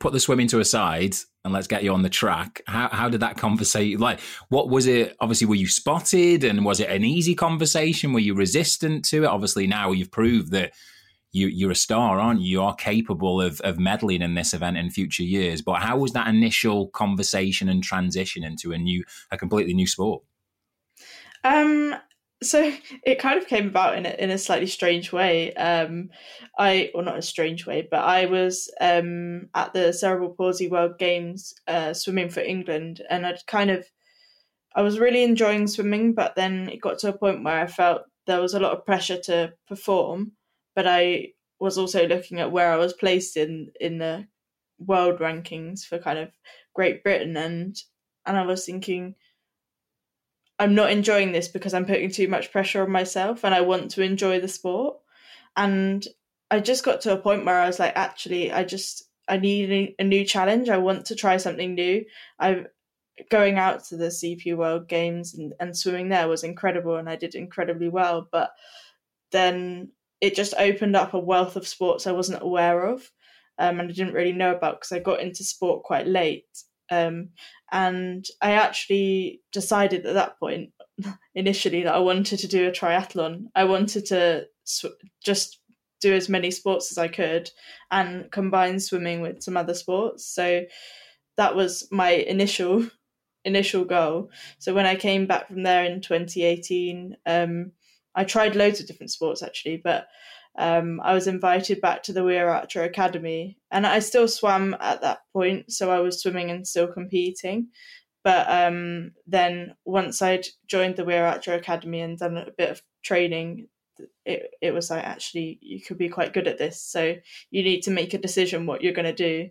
[0.01, 2.63] put the swimming to a side and let's get you on the track.
[2.67, 4.21] How how did that conversation like?
[4.49, 5.17] What was it?
[5.21, 8.13] Obviously, were you spotted, and was it an easy conversation?
[8.13, 9.27] Were you resistant to it?
[9.29, 10.73] Obviously, now you've proved that
[11.33, 12.51] you you're a star, aren't you?
[12.51, 15.63] You are capable of of medalling in this event in future years.
[15.63, 20.23] But how was that initial conversation and transition into a new, a completely new sport?
[21.45, 21.97] Um,
[22.43, 22.73] so
[23.05, 25.53] it kind of came about in a, in a slightly strange way.
[25.55, 26.11] Um,
[26.59, 30.99] I, or not a strange way, but I was um, at the Cerebral Palsy World
[30.99, 33.87] Games uh, swimming for England, and I'd kind of,
[34.75, 38.03] I was really enjoying swimming, but then it got to a point where I felt
[38.27, 40.33] there was a lot of pressure to perform,
[40.75, 41.29] but I
[41.59, 44.27] was also looking at where I was placed in in the
[44.79, 46.31] world rankings for kind of
[46.75, 47.77] Great Britain, and
[48.27, 49.15] and I was thinking
[50.63, 53.91] I'm not enjoying this because I'm putting too much pressure on myself and I want
[53.93, 54.97] to enjoy the sport.
[55.57, 56.07] And
[56.53, 59.95] I just got to a point where I was like, actually, I just I need
[59.99, 60.69] a new challenge.
[60.69, 62.05] I want to try something new.
[62.39, 62.67] I
[63.29, 67.17] going out to the CP World Games and, and swimming there was incredible, and I
[67.17, 68.29] did incredibly well.
[68.31, 68.53] But
[69.33, 69.91] then
[70.21, 73.11] it just opened up a wealth of sports I wasn't aware of,
[73.59, 76.47] um, and I didn't really know about because I got into sport quite late.
[76.93, 77.31] Um,
[77.73, 80.73] and I actually decided at that point,
[81.35, 83.47] initially, that I wanted to do a triathlon.
[83.55, 85.59] I wanted to sw- just
[86.03, 87.51] do as many sports as I could
[87.91, 90.27] and combine swimming with some other sports.
[90.27, 90.65] So
[91.37, 92.87] that was my initial
[93.45, 94.31] initial goal.
[94.59, 97.73] So when I came back from there in 2018, um,
[98.15, 100.09] I tried loads of different sports actually, but
[100.59, 105.01] um, I was invited back to the Weir Archer Academy, and I still swam at
[105.01, 107.69] that point, so I was swimming and still competing.
[108.25, 112.83] But um, then once I'd joined the Weir Archer Academy and done a bit of
[113.03, 113.69] training,
[114.25, 116.81] it it was like actually you could be quite good at this.
[116.83, 117.17] So
[117.51, 119.51] you need to make a decision what you're going to do.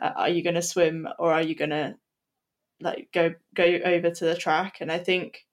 [0.00, 1.96] Uh, are you going to swim or are you going to
[2.80, 4.78] like go go over to the track?
[4.80, 5.45] And I think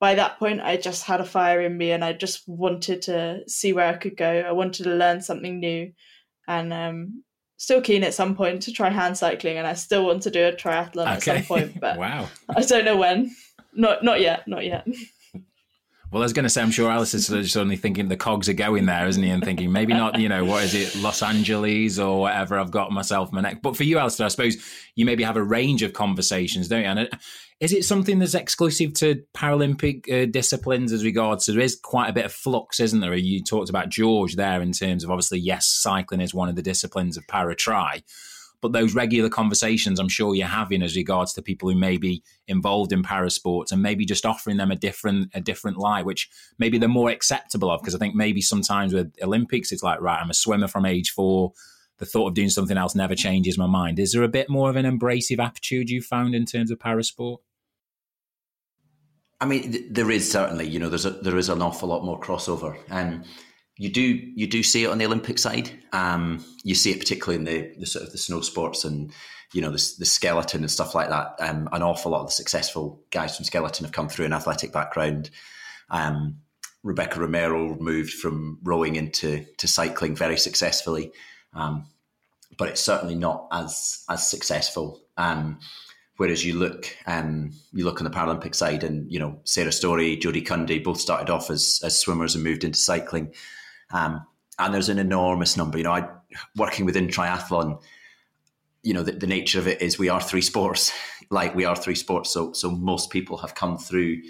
[0.00, 3.40] by that point I just had a fire in me and I just wanted to
[3.48, 4.44] see where I could go.
[4.46, 5.92] I wanted to learn something new
[6.48, 7.24] and um
[7.56, 10.46] still keen at some point to try hand cycling and I still want to do
[10.46, 11.12] a triathlon okay.
[11.12, 12.28] at some point but wow.
[12.54, 13.34] I don't know when.
[13.72, 14.86] Not not yet, not yet.
[16.12, 18.48] Well, I was going to say, I'm sure Alice is just only thinking the cogs
[18.48, 19.28] are going there, isn't he?
[19.28, 22.92] And thinking maybe not, you know, what is it, Los Angeles or whatever I've got
[22.92, 23.60] myself my neck.
[23.60, 24.56] But for you, Alasdair, I suppose
[24.94, 26.86] you maybe have a range of conversations, don't you?
[26.86, 27.06] And uh,
[27.60, 31.46] is it something that's exclusive to Paralympic uh, disciplines as regards?
[31.46, 33.14] So there is quite a bit of flux, isn't there?
[33.14, 36.62] You talked about George there in terms of obviously, yes, cycling is one of the
[36.62, 38.02] disciplines of para tri
[38.60, 42.22] but those regular conversations I'm sure you're having as regards to people who may be
[42.48, 46.28] involved in parasports and maybe just offering them a different a different light, which
[46.58, 47.80] maybe they're more acceptable of.
[47.80, 51.10] Because I think maybe sometimes with Olympics, it's like, right, I'm a swimmer from age
[51.10, 51.52] four.
[51.98, 53.98] The thought of doing something else never changes my mind.
[53.98, 57.38] Is there a bit more of an embracive attitude you found in terms of parasport?
[59.40, 62.18] I mean, there is certainly, you know, there's a, there is an awful lot more
[62.18, 63.24] crossover, and
[63.76, 65.70] you do you do see it on the Olympic side.
[65.92, 69.12] Um, you see it particularly in the, the sort of the snow sports and
[69.52, 71.34] you know the, the skeleton and stuff like that.
[71.38, 74.72] Um, an awful lot of the successful guys from skeleton have come through an athletic
[74.72, 75.30] background.
[75.90, 76.38] Um,
[76.82, 81.12] Rebecca Romero moved from rowing into to cycling very successfully,
[81.56, 81.86] um,
[82.58, 85.02] but it's certainly not as as successful.
[85.16, 85.58] Um,
[86.16, 90.16] whereas you look um, you look on the Paralympic side, and you know Sarah Storey,
[90.16, 93.34] Jody Cundy both started off as as swimmers and moved into cycling.
[93.90, 94.24] Um,
[94.58, 95.78] and there's an enormous number.
[95.78, 96.08] You know, I
[96.56, 97.82] working within triathlon.
[98.82, 100.92] You know, the, the nature of it is we are three sports.
[101.30, 104.22] like we are three sports, so so most people have come through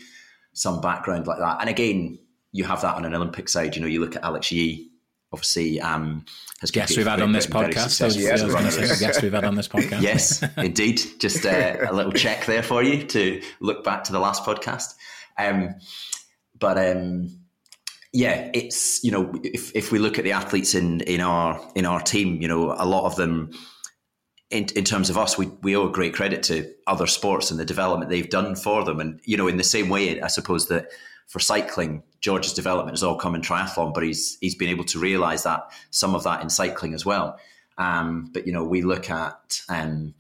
[0.53, 1.59] some background like that.
[1.61, 2.19] And again,
[2.53, 3.77] you have that on an Olympic side.
[3.77, 4.91] You know, you look at Alex Yee,
[5.33, 6.25] obviously um,
[6.61, 8.01] has guests we've had on this podcast.
[8.01, 10.03] Yes, guests we've had on this podcast.
[10.03, 11.01] yes, indeed.
[11.19, 14.95] Just uh, a little check there for you to look back to the last podcast.
[15.39, 15.75] Um,
[16.59, 17.41] but um,
[18.13, 21.85] yeah, it's you know if if we look at the athletes in in our in
[21.85, 23.51] our team, you know, a lot of them.
[24.49, 27.65] In, in terms of us, we, we owe great credit to other sports and the
[27.65, 29.01] development they've done for them.
[29.01, 30.87] And, you know, in the same way, I suppose that
[31.27, 34.99] for cycling, George's development has all come in triathlon, but he's he's been able to
[34.99, 37.39] realise that some of that in cycling as well.
[37.79, 40.15] Um, but you know, we look at um,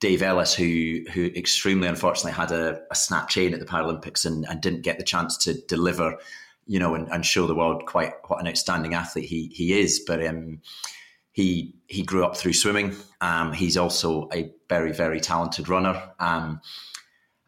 [0.00, 4.46] Dave Ellis, who who extremely unfortunately had a, a snap chain at the Paralympics and,
[4.48, 6.18] and, didn't get the chance to deliver
[6.66, 10.02] you know, and, and show the world quite what an outstanding athlete he he is.
[10.06, 10.60] But um,
[11.32, 12.94] he he grew up through swimming.
[13.20, 16.10] Um, he's also a very very talented runner.
[16.18, 16.60] Um,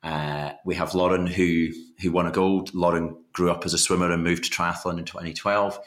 [0.02, 1.70] uh, we have Lauren who
[2.00, 2.74] who won a gold.
[2.74, 5.78] Lauren grew up as a swimmer and moved to triathlon in 2012.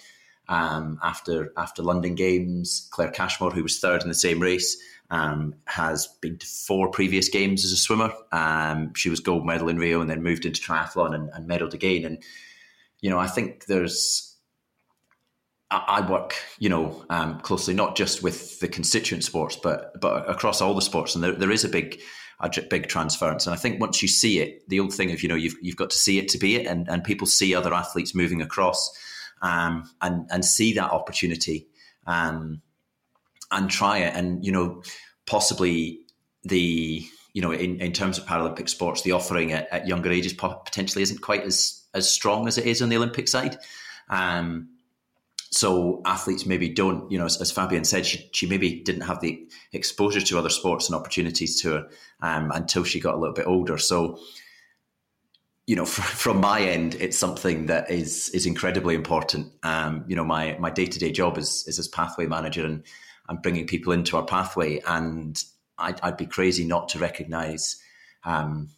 [0.50, 4.78] Um, after after London Games, Claire Cashmore, who was third in the same race,
[5.10, 8.12] um, has been to four previous games as a swimmer.
[8.32, 11.74] Um, she was gold medal in Rio and then moved into triathlon and, and medaled
[11.74, 12.06] again.
[12.06, 12.24] And
[13.00, 14.32] you know, I think there's
[15.72, 20.62] I work, you know, um, closely not just with the constituent sports, but but across
[20.62, 22.02] all the sports, and there, there is a big
[22.42, 23.46] a big transference.
[23.46, 25.76] And I think once you see it, the old thing of you know you've you've
[25.76, 28.92] got to see it to be it, and and people see other athletes moving across,
[29.42, 31.68] um, and and see that opportunity,
[32.08, 32.62] um,
[33.52, 34.84] and try it, and you know,
[35.26, 36.00] possibly
[36.44, 40.34] the you know in, in terms of Paralympic sports, the offering at, at younger ages
[40.34, 43.58] potentially isn't quite as as strong as it is on the Olympic side.
[44.10, 44.70] Um,
[45.52, 49.20] so athletes maybe don't, you know, as, as, Fabienne said, she, she maybe didn't have
[49.20, 51.90] the exposure to other sports and opportunities to her
[52.22, 53.78] um, until she got a little bit older.
[53.78, 54.18] So,
[55.68, 59.52] you know, from my end, it's something that is is incredibly important.
[59.64, 62.84] Um, you know, my my day to day job is is as pathway manager, and
[63.28, 65.42] I'm bringing people into our pathway, and
[65.78, 67.76] I'd, I'd be crazy not to recognise,
[68.24, 68.70] um,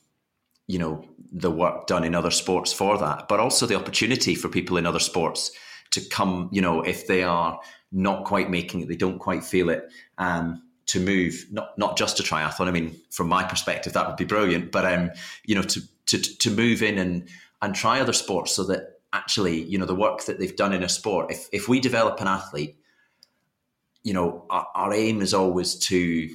[0.66, 4.50] you know, the work done in other sports for that, but also the opportunity for
[4.50, 5.52] people in other sports
[5.94, 6.50] to come.
[6.52, 7.60] You know, if they are
[7.92, 9.90] not quite making it, they don't quite feel it.
[10.18, 12.68] Um, to move not not just to triathlon.
[12.68, 14.72] I mean, from my perspective, that would be brilliant.
[14.72, 15.12] But um,
[15.46, 17.28] you know, to to to move in and
[17.62, 20.84] and try other sports so that actually, you know, the work that they've done in
[20.84, 21.32] a sport.
[21.32, 22.76] If if we develop an athlete,
[24.04, 26.30] you know, our, our aim is always to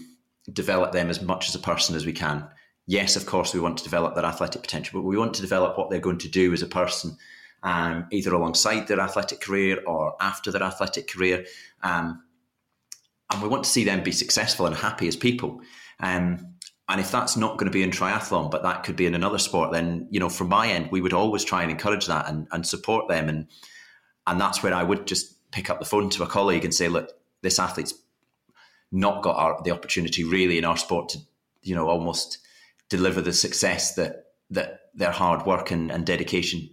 [0.50, 2.48] develop them as much as a person as we can.
[2.86, 5.76] Yes, of course, we want to develop their athletic potential, but we want to develop
[5.76, 7.18] what they're going to do as a person,
[7.62, 11.44] um, either alongside their athletic career or after their athletic career.
[11.82, 12.22] Um,
[13.30, 15.60] and we want to see them be successful and happy as people.
[16.00, 16.54] Um,
[16.88, 19.38] and if that's not going to be in triathlon, but that could be in another
[19.38, 22.48] sport, then you know, from my end, we would always try and encourage that and,
[22.50, 23.28] and support them.
[23.28, 23.46] And
[24.26, 26.88] and that's where I would just pick up the phone to a colleague and say,
[26.88, 27.10] look,
[27.42, 27.94] this athlete's
[28.90, 31.18] not got our, the opportunity really in our sport to,
[31.62, 32.38] you know, almost
[32.88, 36.70] deliver the success that that their hard work and, and dedication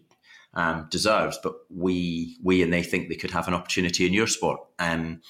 [0.56, 1.40] um, deserves.
[1.42, 4.60] But we we and they think they could have an opportunity in your sport.
[4.80, 5.22] Um,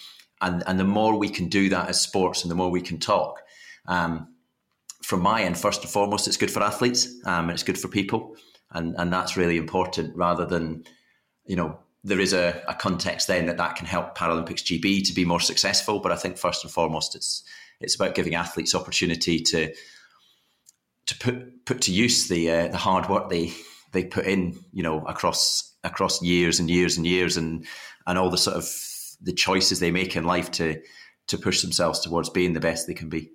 [0.41, 2.99] and and the more we can do that as sports, and the more we can
[2.99, 3.41] talk.
[3.87, 4.27] Um,
[5.01, 7.87] from my end, first and foremost, it's good for athletes um, and it's good for
[7.87, 8.35] people,
[8.71, 10.15] and and that's really important.
[10.15, 10.83] Rather than,
[11.45, 15.13] you know, there is a, a context then that that can help Paralympics GB to
[15.13, 15.99] be more successful.
[15.99, 17.43] But I think first and foremost, it's
[17.79, 19.73] it's about giving athletes opportunity to
[21.05, 23.53] to put put to use the uh, the hard work they
[23.95, 27.65] they put in, you know, across across years and years and years, and
[28.05, 28.69] and all the sort of
[29.21, 30.79] the choices they make in life to
[31.27, 33.31] to push themselves towards being the best they can be.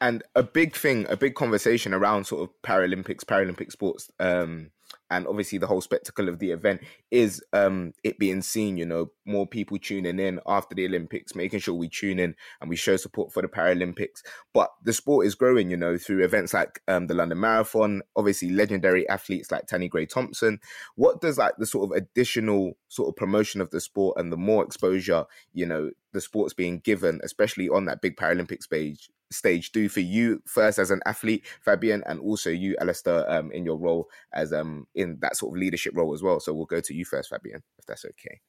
[0.00, 4.70] And a big thing, a big conversation around sort of Paralympics, Paralympic sports, um,
[5.10, 8.76] and obviously the whole spectacle of the event is um, it being seen.
[8.76, 12.70] You know, more people tuning in after the Olympics, making sure we tune in and
[12.70, 14.22] we show support for the Paralympics.
[14.54, 15.70] But the sport is growing.
[15.70, 20.60] You know, through events like um, the London Marathon, obviously legendary athletes like Tanni Grey-Thompson.
[20.94, 24.36] What does like the sort of additional sort of promotion of the sport and the
[24.36, 29.72] more exposure, you know, the sport's being given, especially on that big Paralympic stage, stage
[29.72, 33.76] do for you first as an athlete, Fabienne, and also you, Alasdair, um, in your
[33.76, 36.40] role as um in that sort of leadership role as well.
[36.40, 38.40] So we'll go to you first, Fabienne, if that's okay.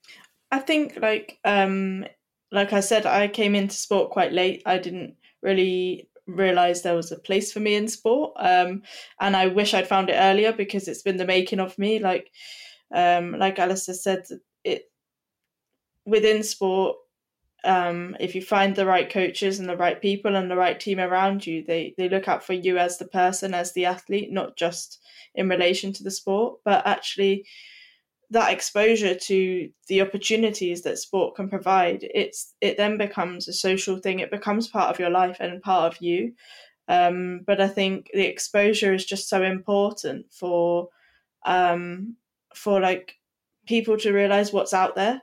[0.52, 2.06] I think like um
[2.52, 4.64] like I said, I came into sport quite late.
[4.66, 8.34] I didn't really realize there was a place for me in sport.
[8.38, 8.84] Um
[9.20, 12.00] and I wish I'd found it earlier because it's been the making of me.
[12.00, 12.32] Like
[12.94, 14.24] um like Alasdair said,
[14.64, 14.84] it
[16.06, 16.98] within sport
[17.66, 21.00] um, if you find the right coaches and the right people and the right team
[21.00, 24.56] around you, they they look out for you as the person, as the athlete, not
[24.56, 25.00] just
[25.36, 27.46] in relation to the sport, but actually
[28.32, 32.08] that exposure to the opportunities that sport can provide.
[32.14, 34.20] It's it then becomes a social thing.
[34.20, 36.34] It becomes part of your life and part of you.
[36.88, 40.90] Um, but I think the exposure is just so important for
[41.46, 42.16] um,
[42.56, 43.16] for like
[43.68, 45.22] people to realize what's out there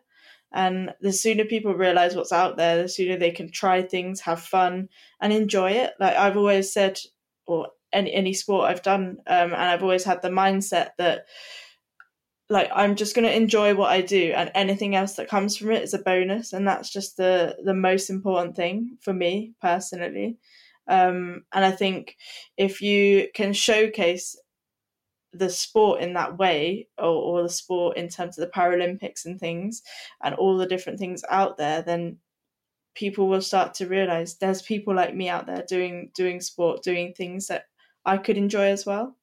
[0.53, 4.40] and the sooner people realize what's out there, the sooner they can try things, have
[4.40, 4.88] fun,
[5.20, 5.92] and enjoy it.
[5.99, 6.99] Like I've always said,
[7.47, 11.26] or any any sport I've done, um, and I've always had the mindset that
[12.49, 15.72] like I'm just going to enjoy what I do, and anything else that comes from
[15.72, 20.38] it is a bonus, and that's just the the most important thing for me personally.
[20.88, 22.16] Um, and I think
[22.57, 24.36] if you can showcase
[25.39, 29.39] the sport in that way or, or the sport in terms of the paralympics and
[29.39, 29.82] things
[30.22, 32.18] and all the different things out there then
[32.95, 37.12] people will start to realize there's people like me out there doing doing sport doing
[37.12, 37.64] things that
[38.05, 39.16] i could enjoy as well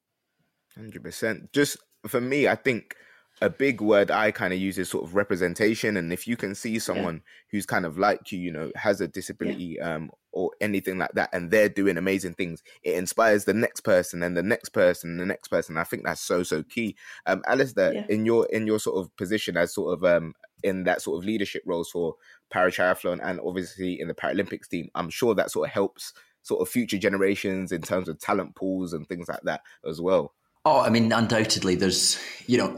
[0.78, 2.96] 100% just for me i think
[3.40, 5.96] a big word I kind of use is sort of representation.
[5.96, 7.20] And if you can see someone yeah.
[7.50, 9.94] who's kind of like you, you know, has a disability yeah.
[9.96, 14.22] um, or anything like that, and they're doing amazing things, it inspires the next person
[14.22, 15.78] and the next person and the next person.
[15.78, 16.96] I think that's so so key.
[17.26, 18.06] Um, Alasdair, yeah.
[18.08, 21.24] in your in your sort of position as sort of um in that sort of
[21.24, 22.16] leadership roles for
[22.52, 26.12] paratriathlon and obviously in the Paralympics team, I'm sure that sort of helps
[26.42, 30.34] sort of future generations in terms of talent pools and things like that as well.
[30.66, 32.76] Oh, I mean, undoubtedly, there's you know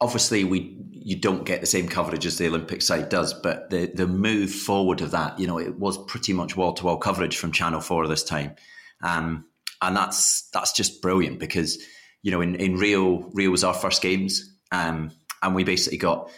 [0.00, 3.90] obviously we you don't get the same coverage as the Olympic side does, but the
[3.94, 7.36] the move forward of that, you know, it was pretty much wall to wall coverage
[7.36, 8.54] from Channel Four this time,
[9.02, 9.46] um,
[9.80, 11.82] and that's that's just brilliant because
[12.22, 16.30] you know in in Rio Rio was our first games, um, and we basically got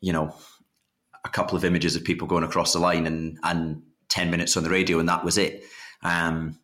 [0.00, 0.34] you know
[1.24, 4.64] a couple of images of people going across the line and and ten minutes on
[4.64, 5.64] the radio, and that was it.
[6.02, 6.58] Um,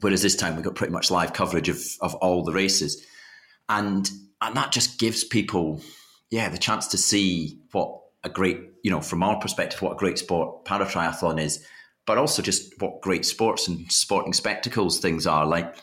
[0.00, 3.04] whereas this time we got pretty much live coverage of of all the races.
[3.68, 4.10] And
[4.40, 5.82] and that just gives people,
[6.30, 9.96] yeah, the chance to see what a great, you know, from our perspective, what a
[9.96, 11.64] great sport para triathlon is,
[12.06, 15.44] but also just what great sports and sporting spectacles things are.
[15.44, 15.76] Like,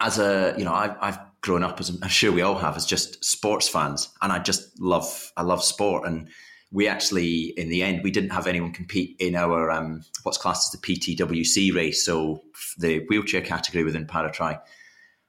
[0.00, 2.86] as a, you know, I've, I've grown up as I'm sure we all have as
[2.86, 6.28] just sports fans, and I just love, I love sport, and
[6.72, 10.74] we actually, in the end, we didn't have anyone compete in our um, what's classed
[10.74, 12.42] as the PTWC race, so
[12.78, 14.60] the wheelchair category within Paratri.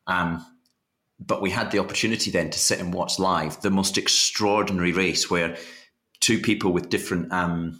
[0.07, 0.45] Um,
[1.19, 5.29] but we had the opportunity then to sit and watch live the most extraordinary race
[5.29, 5.57] where
[6.19, 7.79] two people with different um,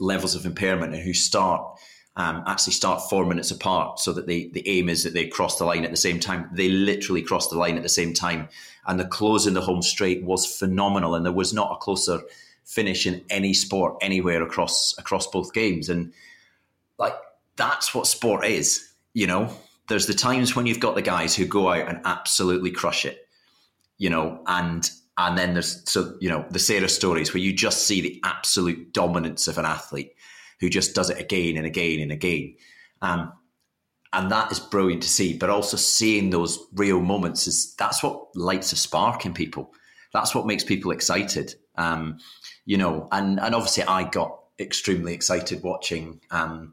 [0.00, 1.78] levels of impairment and who start
[2.16, 5.58] um, actually start four minutes apart so that they, the aim is that they cross
[5.58, 6.48] the line at the same time.
[6.52, 8.48] They literally crossed the line at the same time.
[8.86, 11.16] And the close in the home straight was phenomenal.
[11.16, 12.20] And there was not a closer
[12.64, 15.88] finish in any sport anywhere across across both games.
[15.88, 16.12] And
[16.98, 17.14] like
[17.56, 19.52] that's what sport is, you know
[19.88, 23.28] there's the times when you've got the guys who go out and absolutely crush it,
[23.98, 27.86] you know, and and then there's so you know the Sarah Storeys where you just
[27.86, 30.14] see the absolute dominance of an athlete
[30.60, 32.56] who just does it again and again and again,
[33.02, 33.32] um,
[34.12, 35.36] and that is brilliant to see.
[35.36, 39.74] But also seeing those real moments is that's what lights a spark in people.
[40.12, 42.18] That's what makes people excited, um,
[42.64, 43.08] you know.
[43.12, 46.72] And and obviously, I got extremely excited watching um,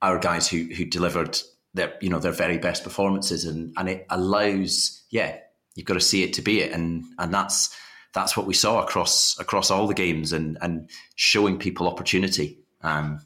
[0.00, 1.40] our guys who who delivered
[1.74, 5.36] their you know their very best performances and and it allows yeah
[5.74, 6.72] you've got to see it to be it.
[6.72, 7.74] And and that's
[8.12, 12.58] that's what we saw across across all the games and and showing people opportunity.
[12.82, 13.20] Um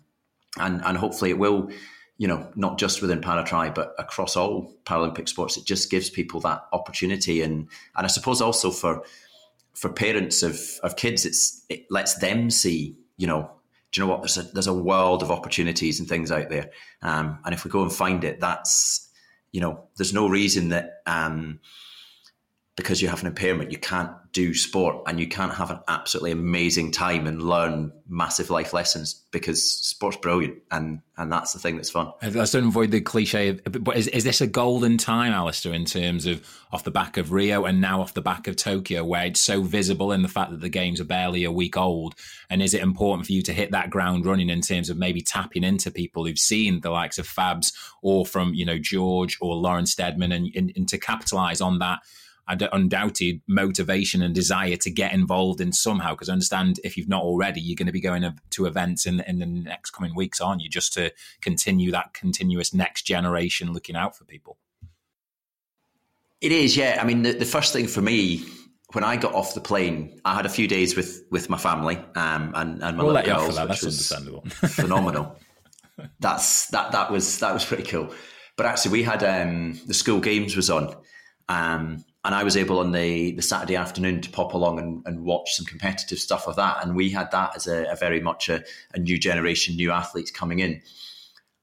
[0.59, 1.71] and and hopefully it will
[2.17, 6.41] you know not just within paratri but across all paralympic sports it just gives people
[6.41, 7.43] that opportunity.
[7.43, 9.03] And and i suppose also for
[9.75, 13.51] for parents of of kids it's it lets them see you know
[14.01, 14.23] you know what?
[14.23, 16.71] There's a there's a world of opportunities and things out there,
[17.03, 19.11] um, and if we go and find it, that's
[19.55, 21.61] you know, there's no reason that um,
[22.77, 26.33] because you have an impairment, you can't do sport and you can't have an absolutely
[26.33, 31.77] amazing time and learn massive life lessons because sport's brilliant and and that's the thing
[31.77, 32.11] that's fun.
[32.21, 36.27] Let's don't avoid the cliche, but is, is this a golden time, Alasdair, in terms
[36.27, 39.39] of off the back of Rio and now off the back of Tokyo, where it's
[39.39, 42.17] so visible in the fact that the games are barely a week old?
[42.51, 45.21] And is it important for you to hit that ground running in terms of maybe
[45.21, 47.73] tapping into people who've seen the likes of Fabs
[48.03, 52.01] or from, you know, George or Lauren Steadman and, and, and to capitalize on that?
[52.49, 56.13] Undoubted motivation and desire to get involved in somehow.
[56.13, 59.21] Because I understand if you've not already, you're going to be going to events in
[59.21, 60.69] in the next coming weeks, aren't you?
[60.69, 64.59] Just to continue that continuous next generation looking out for people.
[66.41, 66.99] It is, yeah.
[67.01, 68.45] I mean, the, the first thing for me
[68.95, 71.97] when I got off the plane, I had a few days with with my family
[72.17, 73.69] um, and and my we'll little girls, that.
[73.69, 74.43] That's understandable.
[74.51, 75.39] phenomenal.
[76.21, 78.13] That's that that was that was pretty cool.
[78.57, 80.95] But actually, we had um, the school games was on,
[81.49, 85.25] um, and I was able on the, the Saturday afternoon to pop along and, and
[85.25, 86.83] watch some competitive stuff of that.
[86.83, 88.65] And we had that as a, a very much a,
[88.95, 90.81] a, new generation, new athletes coming in.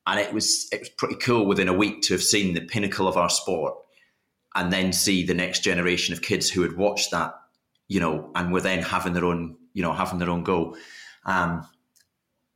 [0.06, 3.08] And it was it was pretty cool within a week to have seen the pinnacle
[3.08, 3.76] of our sport
[4.54, 7.34] and then see the next generation of kids who had watched that,
[7.88, 10.76] you know, and were then having their own, you know, having their own go.
[11.26, 11.66] Um,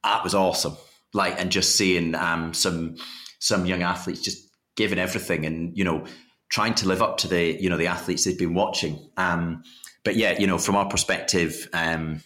[0.04, 0.76] that was awesome.
[1.14, 2.98] Like, and just seeing um, some
[3.40, 6.06] some young athletes just giving everything and, you know,
[6.56, 8.98] trying to live up to the you know the athletes they've been watching.
[9.18, 9.64] Um,
[10.06, 12.22] but yeah, you know, from our perspective, um,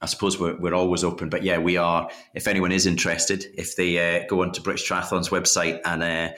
[0.00, 1.28] I suppose we're, we're always open.
[1.28, 2.08] But yeah, we are.
[2.34, 6.36] If anyone is interested, if they uh, go onto British Triathlon's website and uh,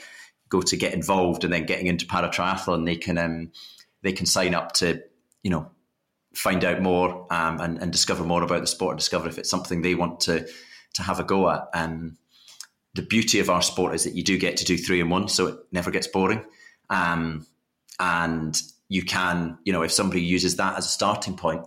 [0.48, 3.52] go to get involved, and then getting into para triathlon, they can um,
[4.00, 5.02] they can sign up to
[5.42, 5.70] you know
[6.34, 9.50] find out more um, and, and, discover more about the sport and discover if it's
[9.50, 10.48] something they want to
[10.94, 11.68] to have a go at.
[11.74, 12.16] And
[12.94, 15.28] the beauty of our sport is that you do get to do three in one,
[15.28, 16.46] so it never gets boring.
[16.90, 17.46] Um,
[17.98, 21.64] and you can, you know, if somebody uses that as a starting point,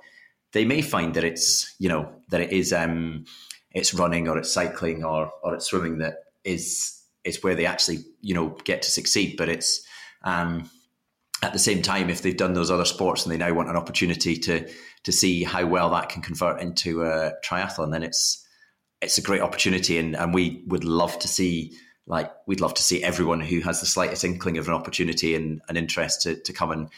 [0.51, 3.25] they may find that it's, you know, that it is, um,
[3.73, 7.99] it's running or it's cycling or or it's swimming that is is where they actually,
[8.21, 9.35] you know, get to succeed.
[9.37, 9.85] But it's
[10.23, 10.69] um,
[11.41, 13.75] at the same time, if they've done those other sports and they now want an
[13.75, 14.69] opportunity to
[15.03, 18.45] to see how well that can convert into a triathlon, then it's
[19.01, 21.73] it's a great opportunity, and and we would love to see
[22.05, 25.61] like we'd love to see everyone who has the slightest inkling of an opportunity and
[25.69, 26.89] an interest to, to come and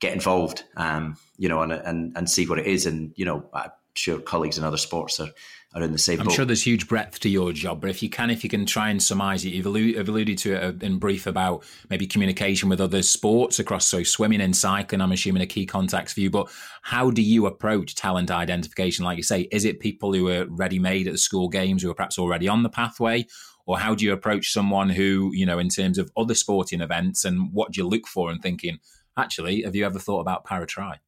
[0.00, 2.86] get involved, um, you know, and, and, and see what it is.
[2.86, 5.30] And, you know, I'm sure colleagues in other sports are,
[5.74, 6.34] are in the same I'm boat.
[6.34, 8.90] sure there's huge breadth to your job, but if you can, if you can try
[8.90, 13.58] and surmise it, you've alluded, to it in brief about maybe communication with other sports
[13.58, 16.48] across, so swimming and cycling, I'm assuming a key contacts for you, but
[16.82, 19.04] how do you approach talent identification?
[19.04, 21.90] Like you say, is it people who are ready made at the school games who
[21.90, 23.26] are perhaps already on the pathway?
[23.66, 27.24] Or how do you approach someone who you know in terms of other sporting events
[27.24, 28.78] and what do you look for and thinking
[29.16, 30.98] Actually, have you ever thought about para tri?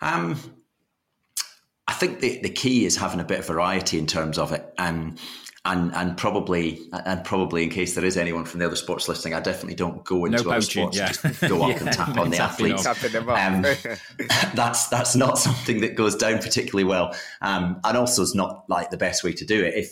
[0.00, 0.38] Um,
[1.86, 4.72] I think the, the key is having a bit of variety in terms of it.
[4.78, 5.16] Um,
[5.64, 9.34] and and probably and probably in case there is anyone from the other sports listening,
[9.34, 11.08] I definitely don't go into no other sports yeah.
[11.08, 12.86] just go up yeah, and tap on the athletes.
[12.86, 13.62] Um,
[14.54, 18.90] that's that's not something that goes down particularly well, um, and also is not like
[18.90, 19.74] the best way to do it.
[19.74, 19.90] If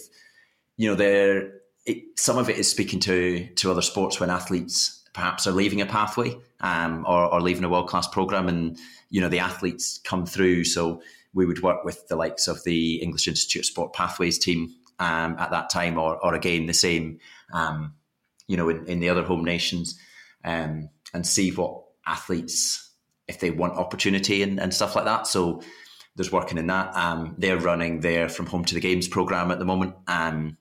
[0.78, 1.55] you know, there
[2.16, 5.86] some of it is speaking to to other sports when athletes perhaps are leaving a
[5.86, 8.78] pathway um, or, or leaving a world class program, and
[9.10, 10.64] you know the athletes come through.
[10.64, 14.74] So we would work with the likes of the English Institute of Sport Pathways team
[14.98, 17.18] um, at that time, or, or again the same,
[17.52, 17.94] um,
[18.46, 19.98] you know, in, in, the other home nations,
[20.44, 22.90] um, and see what athletes
[23.28, 25.26] if they want opportunity and, and stuff like that.
[25.26, 25.62] So
[26.14, 26.96] there's working in that.
[26.96, 30.56] Um, they're running their from home to the games program at the moment, um,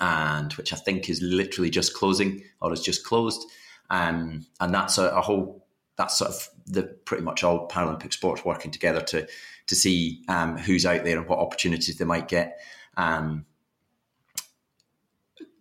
[0.00, 3.44] and which I think is literally just closing or is just closed,
[3.90, 5.66] um, and that's a, a whole.
[5.96, 9.28] That's sort of the pretty much all Paralympic sports working together to
[9.66, 12.58] to see um, who's out there and what opportunities they might get.
[12.96, 13.46] Um,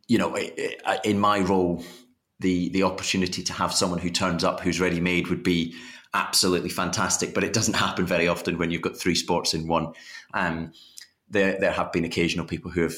[0.08, 0.36] you know,
[1.04, 1.84] in my role,
[2.40, 5.76] the the opportunity to have someone who turns up who's ready made would be
[6.14, 7.34] absolutely fantastic.
[7.34, 9.94] But it doesn't happen very often when you've got three sports in one.
[10.34, 10.72] Um,
[11.30, 12.96] there there have been occasional people who have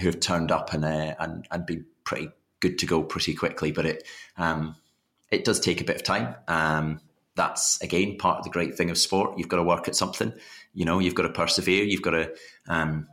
[0.00, 2.30] who have turned up and uh, and and been pretty
[2.60, 3.72] good to go pretty quickly.
[3.72, 4.76] But it um,
[5.30, 6.34] it does take a bit of time.
[6.48, 7.00] Um,
[7.36, 9.38] that's again part of the great thing of sport.
[9.38, 10.32] You've got to work at something.
[10.74, 11.84] You know, you've got to persevere.
[11.84, 12.32] You've got to
[12.68, 13.08] um,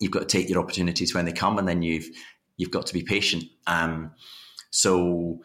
[0.00, 2.08] you've got to take your opportunities when they come, and then you've
[2.56, 3.44] you've got to be patient.
[3.66, 4.12] Um,
[4.70, 5.40] so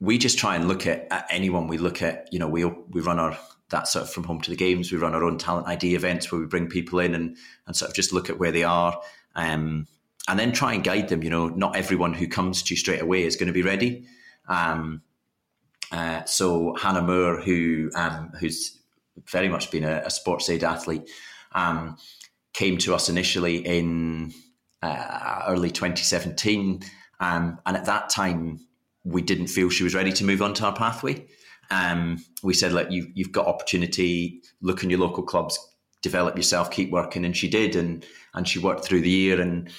[0.00, 2.28] we just try and look at, at, anyone we look at.
[2.32, 3.38] You know, we we run our
[3.70, 4.90] that sort of from home to the games.
[4.90, 7.36] We run our own talent ID events where we bring people in and
[7.66, 9.00] and sort of just look at where they are.
[9.34, 9.86] Um,
[10.30, 11.24] and then try and guide them.
[11.24, 14.06] You know, not everyone who comes to you straight away is going to be ready.
[14.48, 15.02] Um,
[15.90, 18.78] uh, so Hannah Moore, who um, who's
[19.28, 21.10] very much been a, a sports aid athlete,
[21.52, 21.96] um,
[22.52, 24.32] came to us initially in
[24.82, 26.80] uh, early 2017.
[27.18, 28.60] Um, and at that time,
[29.02, 31.26] we didn't feel she was ready to move on to our pathway.
[31.72, 35.58] Um, we said, look, you, you've got opportunity, look in your local clubs,
[36.02, 37.24] develop yourself, keep working.
[37.24, 37.74] And she did.
[37.74, 39.40] And, and she worked through the year.
[39.40, 39.70] And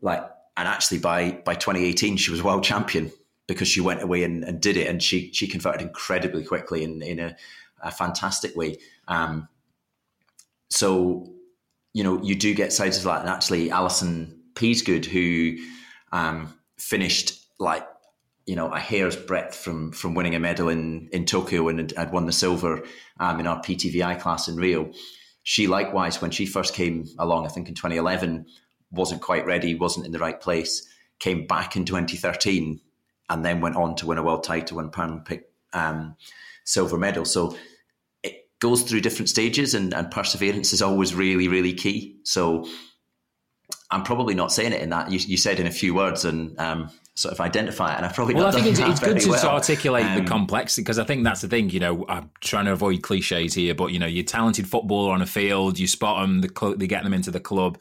[0.00, 0.22] like,
[0.56, 3.12] and actually by, by 2018, she was world champion
[3.46, 4.88] because she went away and, and did it.
[4.88, 7.36] And she, she converted incredibly quickly in, in a,
[7.82, 8.78] a fantastic way.
[9.08, 9.48] Um,
[10.70, 11.32] so
[11.96, 13.22] you know, you do get sides of that.
[13.22, 15.56] And actually, Alison Peasgood, who
[16.12, 17.88] um, finished like
[18.44, 22.12] you know a hair's breadth from from winning a medal in in Tokyo and had
[22.12, 22.84] won the silver
[23.18, 24.92] um, in our PTVI class in Rio.
[25.42, 28.44] She likewise, when she first came along, I think in 2011,
[28.90, 30.86] wasn't quite ready, wasn't in the right place.
[31.18, 32.80] Came back in 2013,
[33.28, 36.16] and then went on to win a world title and Paralympic um,
[36.64, 37.24] silver medal.
[37.24, 37.56] So
[38.22, 42.18] it goes through different stages and, and perseverance is always really, really key.
[42.24, 42.68] So
[43.90, 45.10] I'm probably not saying it in that.
[45.10, 47.96] You, you said in a few words and um, sort of identify it.
[47.96, 49.48] And I've probably well, I think it's, it's good to well.
[49.48, 51.70] articulate um, the complexity because I think that's the thing.
[51.70, 55.22] You know, I'm trying to avoid cliches here, but you know, you're talented footballer on
[55.22, 57.78] a field, you spot them, the cl- they get them into the club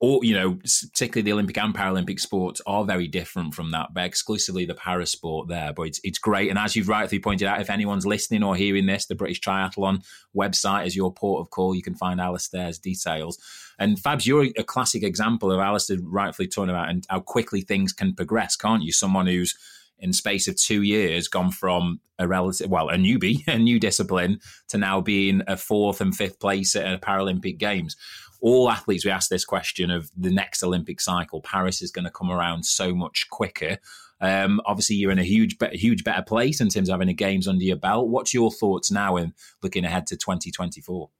[0.00, 0.58] or you know,
[0.92, 3.88] particularly the Olympic and Paralympic sports are very different from that.
[3.92, 6.50] But exclusively the para sport there, but it's it's great.
[6.50, 10.04] And as you've rightly pointed out, if anyone's listening or hearing this, the British Triathlon
[10.36, 11.74] website is your port of call.
[11.74, 13.38] You can find Alasdair's details.
[13.78, 17.92] And Fabs, you're a classic example of Alasdair rightfully talking about and how quickly things
[17.92, 18.92] can progress, can't you?
[18.92, 19.56] Someone who's
[19.98, 24.40] in space of two years gone from a relative well a newbie a new discipline
[24.68, 27.96] to now being a fourth and fifth place at a Paralympic Games
[28.40, 31.40] all athletes, we ask this question of the next Olympic cycle.
[31.40, 33.78] Paris is going to come around so much quicker.
[34.20, 37.48] Um, obviously, you're in a huge, huge better place in terms of having the games
[37.48, 38.08] under your belt.
[38.08, 41.10] What's your thoughts now in looking ahead to 2024?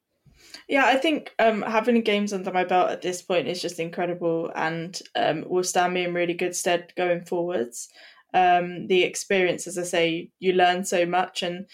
[0.69, 4.51] Yeah, I think um, having games under my belt at this point is just incredible
[4.55, 7.89] and um, will stand me in really good stead going forwards.
[8.35, 11.66] Um, the experience, as I say, you learn so much and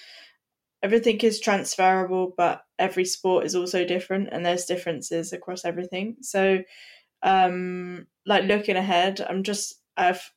[0.85, 6.17] everything is transferable, but every sport is also different and there's differences across everything.
[6.21, 6.63] So,
[7.23, 10.31] um, like looking ahead, I'm just, I've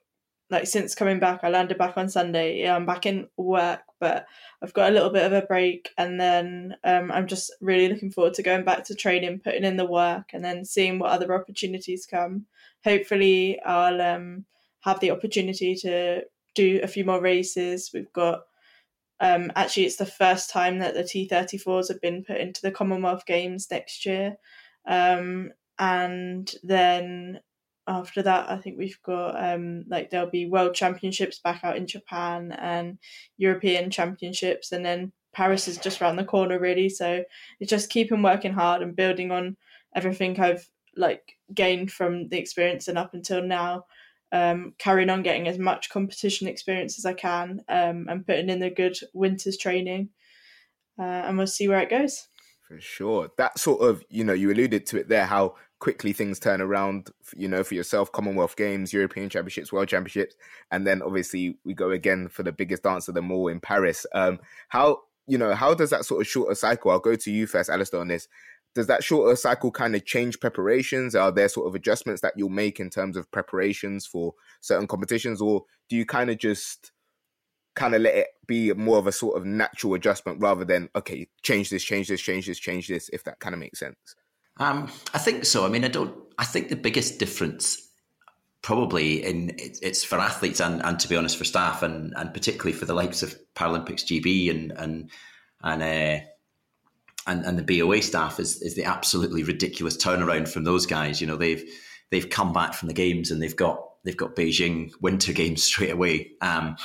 [0.50, 2.62] like since coming back, I landed back on Sunday.
[2.62, 4.26] Yeah, I'm back in work, but
[4.64, 8.12] I've got a little bit of a break, and then um, I'm just really looking
[8.12, 11.36] forward to going back to training, putting in the work, and then seeing what other
[11.36, 12.46] opportunities come.
[12.86, 14.46] Hopefully, I'll um,
[14.82, 16.22] have the opportunity to
[16.56, 17.92] do a few more races.
[17.94, 18.44] We've got
[19.20, 23.26] um, actually, it's the first time that the T34s have been put into the Commonwealth
[23.26, 24.38] Games next year.
[24.88, 27.40] Um, and then
[27.88, 31.88] after that, I think we've got um, like there'll be World Championships back out in
[31.88, 33.00] Japan and
[33.38, 36.90] European Championships, and then Paris is just around the corner, really.
[36.90, 37.24] So
[37.60, 39.58] it's just keeping working hard and building on
[39.96, 43.86] everything I've like gained from the experience and up until now.
[44.34, 48.60] Um, carrying on getting as much competition experience as I can um, and putting in
[48.60, 50.10] the good winter's training,
[51.00, 52.28] uh, and we'll see where it goes.
[52.68, 53.30] For sure.
[53.38, 57.10] That sort of, you know, you alluded to it there, how quickly things turn around,
[57.38, 60.36] you know, for yourself, Commonwealth Games, European Championships, World Championships,
[60.72, 64.06] and then obviously we go again for the biggest dance of them all in Paris.
[64.14, 67.48] Um, how, you know, how does that sort of shorter cycle, I'll go to you
[67.48, 68.28] first, Alasdair, on this.
[68.78, 71.16] Does that shorter cycle kind of change preparations?
[71.16, 75.42] Are there sort of adjustments that you'll make in terms of preparations for certain competitions,
[75.42, 76.92] or do you kind of just
[77.76, 81.28] kind of let it be more of a sort of natural adjustment rather than okay
[81.42, 83.98] change this change this change this change this if that kind of makes sense?
[84.58, 85.66] Um, i think so.
[85.66, 87.90] I mean i don't i think the biggest difference
[88.62, 92.74] probably in it's for athletes and, and to be honest for staff and and particularly
[92.74, 95.10] for the likes of paralympics gb and and
[95.64, 96.26] and uh,
[97.28, 101.22] and, and the BOA staff is is the absolutely ridiculous turnaround from those guys.
[101.22, 101.64] You know, they've
[102.10, 105.92] they've come back from the games and they've got they've got Beijing Winter Games straight
[105.92, 106.32] away.
[106.42, 106.78] Um,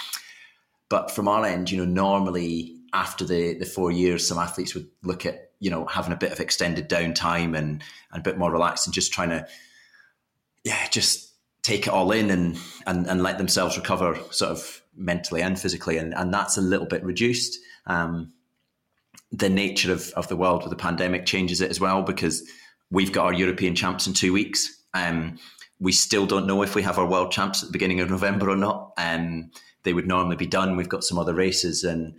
[0.89, 4.89] but from our end, you know, normally after the the four years, some athletes would
[5.03, 8.53] look at you know having a bit of extended downtime and and a bit more
[8.53, 9.47] relaxed and just trying to
[10.65, 11.31] yeah just
[11.63, 15.97] take it all in and and and let themselves recover sort of mentally and physically
[15.97, 17.59] and and that's a little bit reduced.
[17.87, 18.33] Um,
[19.33, 22.49] the nature of, of the world with the pandemic changes it as well because
[22.91, 24.83] we've got our European champs in two weeks.
[24.95, 25.39] Um,
[25.81, 28.51] we still don't know if we have our world champs at the beginning of November
[28.51, 28.93] or not.
[28.99, 29.51] Um,
[29.83, 30.77] they would normally be done.
[30.77, 32.15] We've got some other races and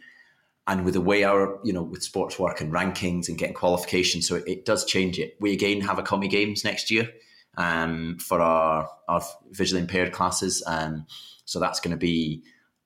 [0.65, 4.27] and with the way our you know with sports work and rankings and getting qualifications,
[4.27, 5.35] so it, it does change it.
[5.39, 7.09] We again have a commie games next year
[7.57, 11.05] um, for our our visually impaired classes, um,
[11.45, 12.43] so that's going to be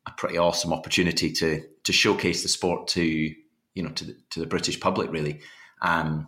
[0.08, 3.34] a pretty awesome opportunity to to showcase the sport to
[3.78, 5.40] you know to the, to the British public really.
[5.82, 6.28] Um,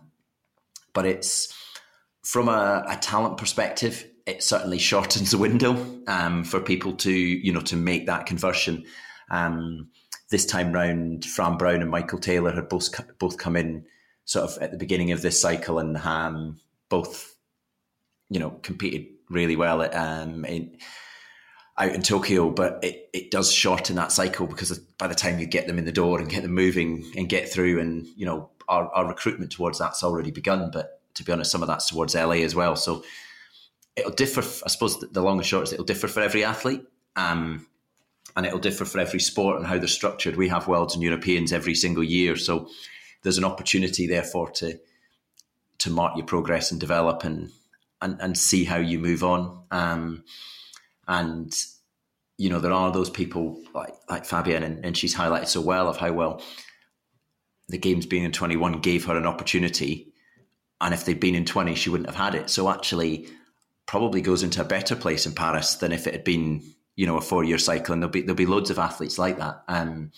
[0.92, 1.52] but it's
[2.24, 7.52] from a, a talent perspective, it certainly shortens the window um, for people to you
[7.52, 8.84] know to make that conversion.
[9.30, 9.88] Um,
[10.30, 12.88] this time round, Fran Brown and Michael Taylor had both
[13.18, 13.84] both come in
[14.24, 17.34] sort of at the beginning of this cycle and um, both
[18.28, 20.76] you know competed really well at, um, in,
[21.80, 25.46] out in Tokyo, but it, it does shorten that cycle because by the time you
[25.46, 28.50] get them in the door and get them moving and get through, and you know
[28.68, 30.70] our, our recruitment towards that's already begun.
[30.70, 32.76] But to be honest, some of that's towards LA as well.
[32.76, 33.02] So
[33.96, 34.40] it'll differ.
[34.40, 36.84] I suppose the long and short is it'll differ for every athlete,
[37.16, 37.66] um,
[38.36, 40.36] and it'll differ for every sport and how they're structured.
[40.36, 42.68] We have worlds and Europeans every single year, so
[43.22, 44.78] there's an opportunity therefore to
[45.78, 47.50] to mark your progress and develop and
[48.02, 49.62] and, and see how you move on.
[49.70, 50.24] Um,
[51.10, 51.54] and
[52.38, 55.88] you know there are those people like like Fabienne, and, and she's highlighted so well
[55.88, 56.42] of how well
[57.68, 60.12] the games being in 21 gave her an opportunity
[60.80, 63.28] and if they'd been in 20 she wouldn't have had it so actually
[63.90, 66.62] probably goes into a better place in Paris than if it had been,
[66.94, 67.92] you know, a four year cycle.
[67.92, 69.64] And there'll be there'll be loads of athletes like that.
[69.66, 70.12] Um,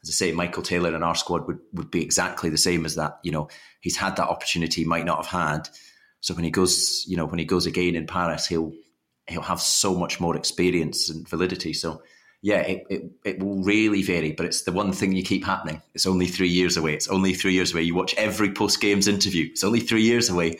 [0.00, 2.94] as I say, Michael Taylor in our squad would, would be exactly the same as
[2.94, 3.18] that.
[3.24, 3.48] You know,
[3.80, 5.68] he's had that opportunity, he might not have had.
[6.20, 8.72] So when he goes, you know, when he goes again in Paris, he'll
[9.28, 11.72] he'll have so much more experience and validity.
[11.72, 12.02] So
[12.42, 15.82] yeah, it, it, it will really vary, but it's the one thing you keep happening.
[15.94, 16.94] It's only three years away.
[16.94, 17.82] It's only three years away.
[17.82, 19.48] You watch every post games interview.
[19.50, 20.58] It's only three years away.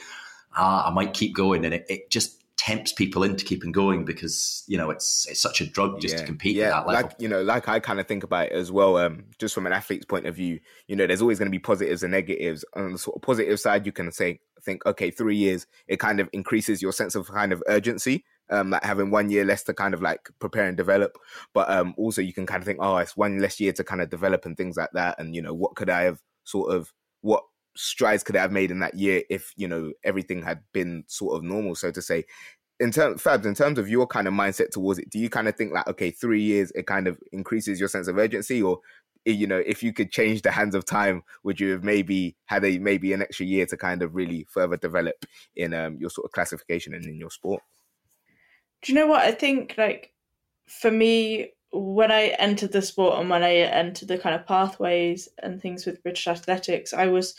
[0.56, 1.64] Ah, I might keep going.
[1.64, 5.60] And it, it just tempts people into keeping going because you know it's it's such
[5.60, 6.20] a drug just yeah.
[6.20, 6.64] to compete yeah.
[6.64, 7.02] at that level.
[7.02, 8.96] Like you know, like I kind of think about it as well.
[8.96, 10.58] Um, just from an athlete's point of view,
[10.88, 12.64] you know, there's always going to be positives and negatives.
[12.74, 16.18] On the sort of positive side, you can say think, okay, three years, it kind
[16.18, 18.24] of increases your sense of kind of urgency.
[18.48, 21.18] Um, like having one year less to kind of like prepare and develop,
[21.52, 24.00] but um, also you can kind of think, oh, it's one less year to kind
[24.00, 25.18] of develop and things like that.
[25.18, 26.92] And you know, what could I have sort of
[27.22, 27.42] what
[27.76, 31.36] strides could I have made in that year if you know everything had been sort
[31.36, 32.24] of normal, so to say.
[32.78, 35.48] In terms, Fabs, in terms of your kind of mindset towards it, do you kind
[35.48, 38.80] of think like, okay, three years it kind of increases your sense of urgency, or
[39.24, 42.64] you know, if you could change the hands of time, would you have maybe had
[42.64, 45.16] a maybe an extra year to kind of really further develop
[45.56, 47.62] in um, your sort of classification and in your sport?
[48.82, 49.74] Do you know what I think?
[49.76, 50.12] Like
[50.68, 55.28] for me, when I entered the sport and when I entered the kind of pathways
[55.42, 57.34] and things with British athletics, I was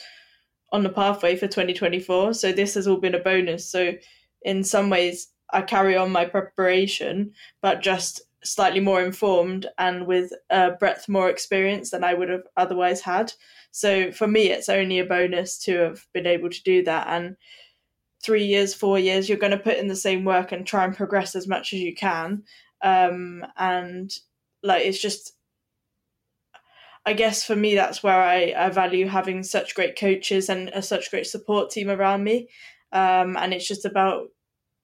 [0.71, 2.33] on the pathway for 2024.
[2.33, 3.69] So this has all been a bonus.
[3.69, 3.93] So
[4.41, 7.31] in some ways, I carry on my preparation,
[7.61, 12.43] but just slightly more informed and with a breadth more experience than I would have
[12.57, 13.33] otherwise had.
[13.71, 17.07] So for me, it's only a bonus to have been able to do that.
[17.07, 17.37] And
[18.27, 20.95] three years, four years, you're going to put in the same work and try and
[20.95, 22.43] progress as much as you can.
[22.81, 24.13] Um, and
[24.61, 25.31] like, it's just,
[27.05, 30.81] I guess for me, that's where I, I value having such great coaches and a
[30.81, 32.49] such great support team around me.
[32.91, 34.27] Um, and it's just about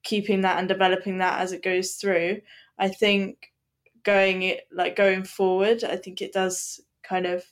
[0.04, 2.39] keeping that and developing that as it goes through.
[2.80, 3.52] I think
[4.04, 7.44] going it like going forward, I think it does kind of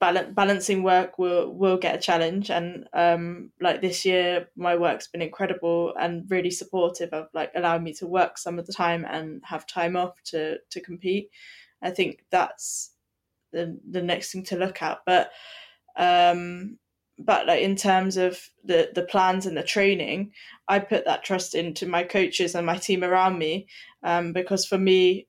[0.00, 2.50] balance, balancing work will will get a challenge.
[2.50, 7.84] And um like this year my work's been incredible and really supportive of like allowing
[7.84, 11.30] me to work some of the time and have time off to to compete.
[11.82, 12.92] I think that's
[13.52, 14.98] the the next thing to look at.
[15.06, 15.30] But
[15.96, 16.78] um
[17.18, 20.32] but like in terms of the the plans and the training
[20.68, 23.66] i put that trust into my coaches and my team around me
[24.02, 25.26] um, because for me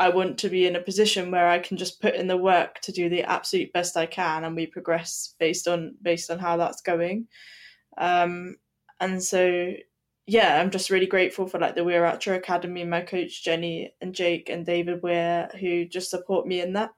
[0.00, 2.80] I want to be in a position where I can just put in the work
[2.80, 6.56] to do the absolute best I can, and we progress based on based on how
[6.56, 7.28] that's going.
[7.98, 8.56] Um,
[8.98, 9.74] and so,
[10.26, 14.14] yeah, I'm just really grateful for like the Weir Archer Academy, my coach Jenny and
[14.14, 16.92] Jake and David Weir, who just support me in that.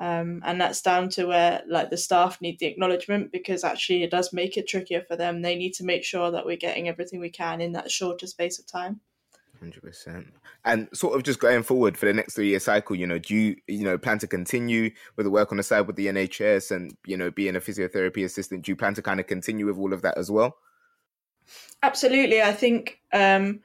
[0.00, 4.10] Um, and that's down to where like the staff need the acknowledgement because actually it
[4.10, 5.42] does make it trickier for them.
[5.42, 8.58] They need to make sure that we're getting everything we can in that shorter space
[8.58, 9.00] of time.
[9.60, 10.32] Hundred percent.
[10.64, 13.34] And sort of just going forward for the next three year cycle, you know, do
[13.34, 16.70] you you know plan to continue with the work on the side with the NHS
[16.74, 18.64] and you know being a physiotherapy assistant?
[18.64, 20.56] Do you plan to kind of continue with all of that as well?
[21.82, 22.40] Absolutely.
[22.40, 23.60] I think um,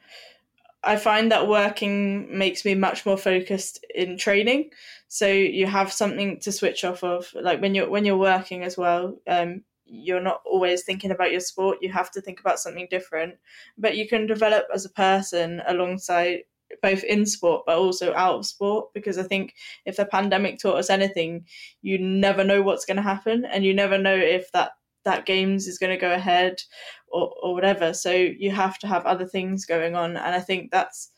[0.84, 4.72] I find that working makes me much more focused in training.
[5.08, 8.78] So you have something to switch off of, like when you're when you're working as
[8.78, 9.18] well.
[9.28, 11.78] Um, you're not always thinking about your sport.
[11.82, 13.36] You have to think about something different.
[13.78, 16.42] But you can develop as a person alongside
[16.82, 19.54] both in sport but also out of sport because I think
[19.86, 21.46] if the pandemic taught us anything,
[21.82, 24.72] you never know what's going to happen and you never know if that
[25.04, 26.60] that games is going to go ahead
[27.08, 27.94] or, or whatever.
[27.94, 30.18] So you have to have other things going on.
[30.18, 31.12] And I think that's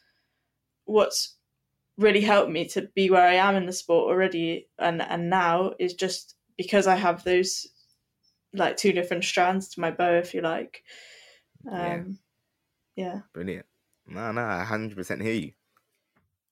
[0.84, 1.38] what's
[1.98, 5.72] really helped me to be where I am in the sport already and, and now
[5.80, 7.66] is just because I have those
[8.54, 10.84] like two different strands to my bow, if you like.
[11.70, 12.20] Um,
[12.96, 13.06] yeah.
[13.06, 13.20] yeah.
[13.34, 13.66] Brilliant.
[14.08, 15.52] No, no, I hundred percent hear you.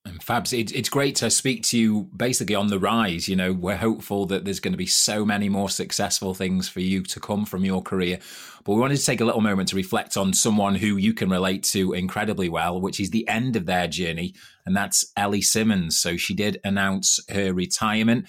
[0.06, 3.28] And Fabs, it, it's great to speak to you basically on the rise.
[3.28, 6.78] You know, we're hopeful that there's going to be so many more successful things for
[6.78, 8.20] you to come from your career.
[8.64, 11.28] But we wanted to take a little moment to reflect on someone who you can
[11.28, 14.34] relate to incredibly well, which is the end of their journey,
[14.64, 15.98] and that's Ellie Simmonds.
[15.98, 18.26] So she did announce her retirement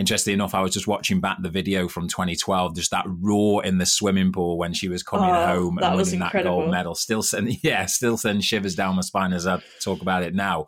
[0.00, 3.76] interestingly enough, I was just watching back the video from 2012, just that roar in
[3.76, 6.94] the swimming pool when she was coming oh, home and winning that gold medal.
[6.94, 10.66] Still send, yeah, still sends shivers down my spine as I talk about it now.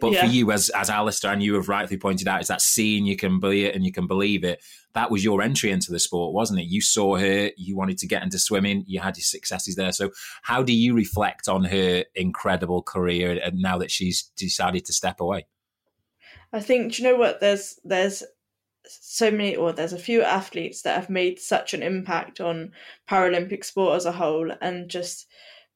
[0.00, 0.20] But yeah.
[0.20, 3.16] for you, as as Alasdair and you have rightly pointed out, is that seeing you
[3.16, 4.62] can be it and you can believe it.
[4.94, 6.66] That was your entry into the sport, wasn't it?
[6.66, 9.90] You saw her, you wanted to get into swimming, you had your successes there.
[9.90, 10.10] So,
[10.42, 15.20] how do you reflect on her incredible career and now that she's decided to step
[15.20, 15.46] away?
[16.52, 17.40] I think, do you know what?
[17.40, 18.22] There's there's
[18.90, 22.72] so many or there's a few athletes that have made such an impact on
[23.10, 25.26] paralympic sport as a whole and just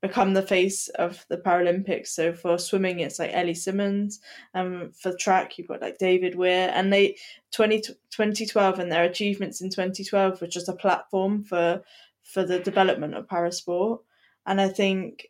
[0.01, 2.09] become the face of the paralympics.
[2.09, 4.21] So for swimming it's like ellie simmonds
[4.53, 6.71] and um, for track you've got like david weir.
[6.75, 7.17] And they
[7.53, 11.83] 20, 2012 and their achievements in 2012 was just a platform for
[12.25, 14.01] for the development of parasport.
[14.47, 15.29] And i think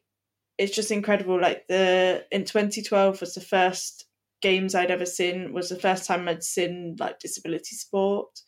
[0.59, 4.07] it's just incredible like the in 2012 was the first
[4.43, 8.41] games I'd ever seen was the first time I'd seen like disability sport,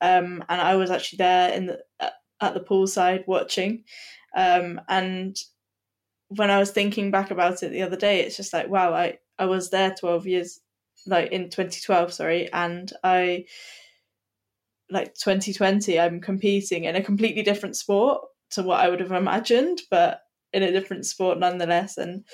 [0.00, 1.82] um, and I was actually there in the
[2.40, 3.84] at the poolside watching,
[4.36, 5.36] um, and
[6.28, 9.18] when I was thinking back about it the other day, it's just like wow, I
[9.38, 10.60] I was there twelve years,
[11.06, 13.44] like in twenty twelve, sorry, and I
[14.92, 19.80] like 2020 i'm competing in a completely different sport to what i would have imagined
[19.88, 20.22] but
[20.52, 21.96] in a different sport nonetheless.
[21.96, 22.24] And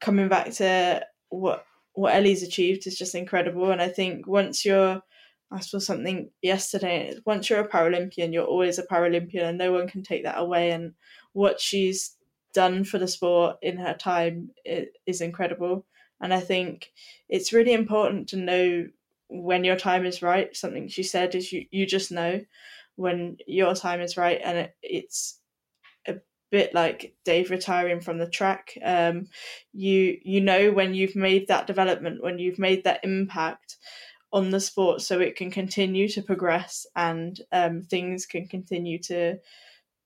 [0.00, 3.70] coming back to what what Ellie's achieved is just incredible.
[3.70, 5.02] And I think once you're,
[5.50, 9.88] I saw something yesterday, once you're a Paralympian, you're always a Paralympian and no one
[9.88, 10.70] can take that away.
[10.70, 10.94] And
[11.32, 12.16] what she's
[12.54, 15.84] done for the sport in her time is incredible.
[16.20, 16.92] And I think
[17.28, 18.86] it's really important to know
[19.28, 20.54] when your time is right.
[20.56, 22.40] Something she said is you, you just know
[22.96, 24.40] when your time is right.
[24.42, 25.38] And it, it's
[26.52, 28.78] bit like Dave retiring from the track.
[28.84, 29.26] Um,
[29.72, 33.78] you you know when you've made that development, when you've made that impact
[34.32, 39.38] on the sport, so it can continue to progress and um, things can continue to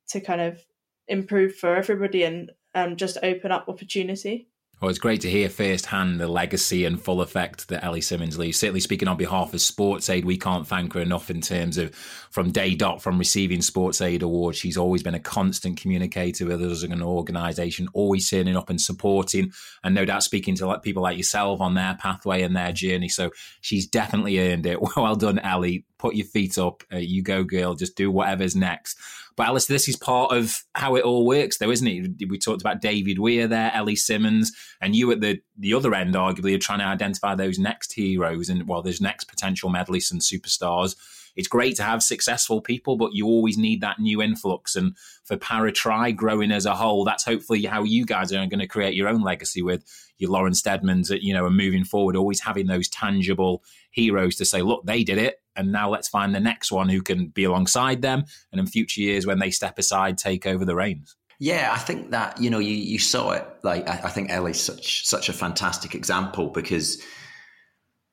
[0.08, 0.64] to kind of
[1.08, 4.48] improve for everybody and um, just open up opportunity.
[4.78, 8.58] Well, it's great to hear firsthand the legacy and full effect that Ellie Simmonds leaves.
[8.58, 12.52] Certainly speaking on behalf of SportsAid, we can't thank her enough in terms of from
[12.52, 14.58] day dot, from receiving SportsAid awards.
[14.58, 18.78] She's always been a constant communicator with us as an organisation, always turning up and
[18.78, 19.50] supporting,
[19.82, 23.08] and no doubt speaking to like people like yourself on their pathway and their journey.
[23.08, 23.30] So
[23.62, 24.78] she's definitely earned it.
[24.96, 25.84] Well done, Ellie.
[25.98, 26.82] Put your feet up.
[26.92, 27.74] Uh, you go, girl.
[27.74, 28.98] Just do whatever's next.
[29.36, 32.28] But Alice, this is part of how it all works, though, isn't it?
[32.28, 36.14] We talked about David Weir there, Ellie Simmonds, and you at the the other end,
[36.14, 40.20] arguably, are trying to identify those next heroes and well, those next potential medalists and
[40.20, 40.96] superstars.
[41.36, 44.74] It's great to have successful people, but you always need that new influx.
[44.74, 48.66] And for Para-Tri growing as a whole, that's hopefully how you guys are going to
[48.66, 49.84] create your own legacy with
[50.16, 54.62] your Lauren Steadmans, you know, and moving forward, always having those tangible heroes to say,
[54.62, 58.02] look, they did it and now let's find the next one who can be alongside
[58.02, 61.78] them and in future years when they step aside take over the reins yeah i
[61.78, 65.28] think that you know you, you saw it like I, I think ellie's such such
[65.28, 67.02] a fantastic example because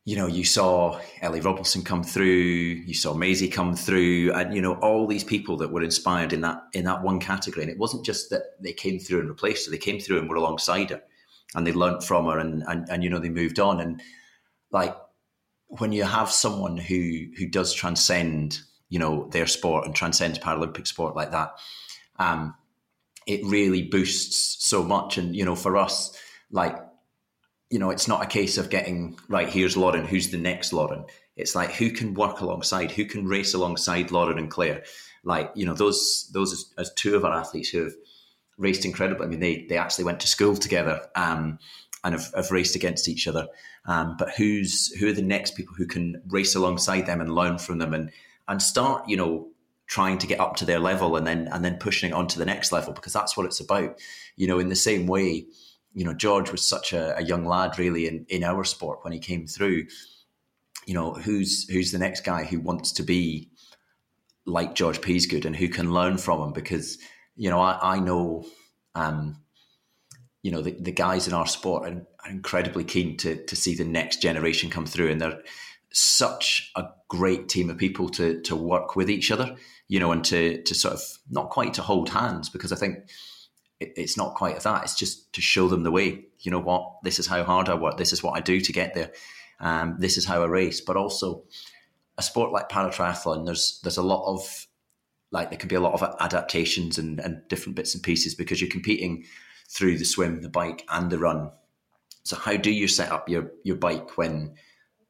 [0.06, 4.62] you know, you saw Ellie robinson come through, you saw Maisie come through, and you
[4.62, 7.64] know all these people that were inspired in that in that one category.
[7.64, 10.30] And it wasn't just that they came through and replaced her; they came through and
[10.30, 11.02] were alongside her,
[11.56, 13.80] and they learnt from her, and and, and you know they moved on.
[13.80, 14.02] And
[14.72, 14.94] like
[15.80, 18.60] when you have someone who who does transcend,
[18.90, 21.54] you know, their sport and transcends Paralympic sport like that,
[22.20, 22.56] um,
[23.26, 25.18] it really boosts so much.
[25.18, 26.18] And you know, for us,
[26.52, 26.78] like,
[27.70, 29.50] you know, it's not a case of getting right.
[29.50, 30.06] Here's Lauren.
[30.06, 31.06] Who's the next Lauren?
[31.36, 34.84] It's like who can work alongside, who can race alongside Lauren and Claire.
[35.24, 37.94] Like, you know, those those as two of our athletes who have
[38.58, 39.26] raced incredibly.
[39.26, 41.02] I mean, they they actually went to school together.
[41.16, 41.60] Um,
[42.04, 43.48] and have, have raced against each other.
[43.86, 47.58] Um, but who's who are the next people who can race alongside them and learn
[47.58, 48.12] from them and
[48.48, 49.50] and start, you know,
[49.88, 52.40] trying to get up to their level and then and then pushing it on to
[52.40, 54.00] the next level because that's what it's about.
[54.36, 55.46] You know, in the same way,
[55.94, 59.14] you know, George was such a, a young lad really in, in our sport when
[59.14, 59.88] he came through.
[60.86, 63.50] You know, who's who's the next guy who wants to be
[64.46, 66.98] like George Peasgood and who can learn from him because,
[67.36, 68.46] you know, I, I know
[68.96, 69.38] um,
[70.44, 73.74] you know the, the guys in our sport are, are incredibly keen to to see
[73.76, 75.42] the next generation come through, and they're
[75.92, 79.56] such a great team of people to to work with each other,
[79.88, 83.10] you know, and to to sort of not quite to hold hands because I think
[83.80, 84.84] it, it's not quite that.
[84.84, 86.26] It's just to show them the way.
[86.40, 87.02] You know what?
[87.04, 87.98] This is how hard I work.
[87.98, 89.12] This is what I do to get there.
[89.62, 90.82] Um, this is how I race.
[90.82, 91.46] But also,
[92.18, 94.68] a sport like para triathlon, there's there's a lot of
[95.32, 98.60] like there can be a lot of adaptations and, and different bits and pieces because
[98.60, 99.24] you're competing
[99.74, 101.52] through the swim, the bike, and the run.
[102.24, 104.56] So how do you set up your your bike when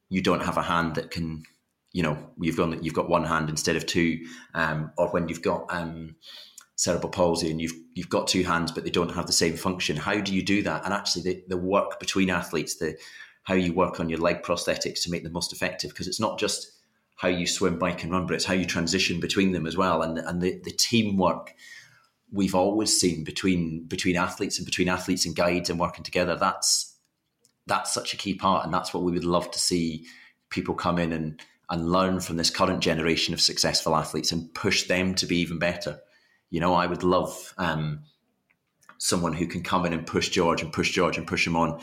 [0.09, 1.43] you don't have a hand that can,
[1.91, 5.41] you know, you've got you've got one hand instead of two, um, or when you've
[5.41, 6.15] got um,
[6.75, 9.97] cerebral palsy and you've you've got two hands but they don't have the same function.
[9.97, 10.85] How do you do that?
[10.85, 12.97] And actually, the, the work between athletes, the
[13.43, 16.39] how you work on your leg prosthetics to make them most effective, because it's not
[16.39, 16.71] just
[17.15, 20.01] how you swim, bike, and run, but it's how you transition between them as well,
[20.01, 21.53] and and the, the teamwork
[22.33, 26.35] we've always seen between between athletes and between athletes and guides and working together.
[26.35, 26.97] That's
[27.67, 30.07] that's such a key part, and that's what we would love to see
[30.49, 34.87] people come in and and learn from this current generation of successful athletes and push
[34.87, 35.99] them to be even better.
[36.49, 38.03] You know, I would love um,
[38.97, 41.79] someone who can come in and push George and push George and push him on,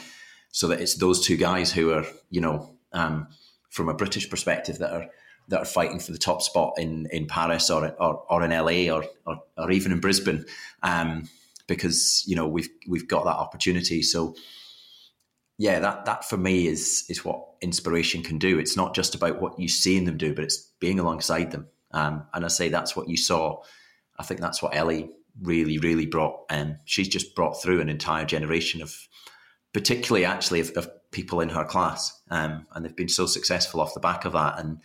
[0.50, 3.28] so that it's those two guys who are, you know, um,
[3.70, 5.06] from a British perspective, that are
[5.50, 8.92] that are fighting for the top spot in, in Paris or, or, or in LA
[8.94, 10.44] or, or, or, even in Brisbane,
[10.82, 11.28] um,
[11.66, 14.02] because you know we've we've got that opportunity.
[14.02, 14.34] So
[15.58, 18.58] yeah, that that for me is is what inspiration can do.
[18.58, 21.68] It's not just about what you see in them do, but it's being alongside them.
[21.92, 23.62] Um, and I say that's what you saw.
[24.18, 26.44] I think that's what Ellie really, really brought.
[26.48, 28.94] And um, she's just brought through an entire generation of,
[29.72, 33.94] particularly actually of, of people in her class, um, and they've been so successful off
[33.94, 34.58] the back of that.
[34.58, 34.78] And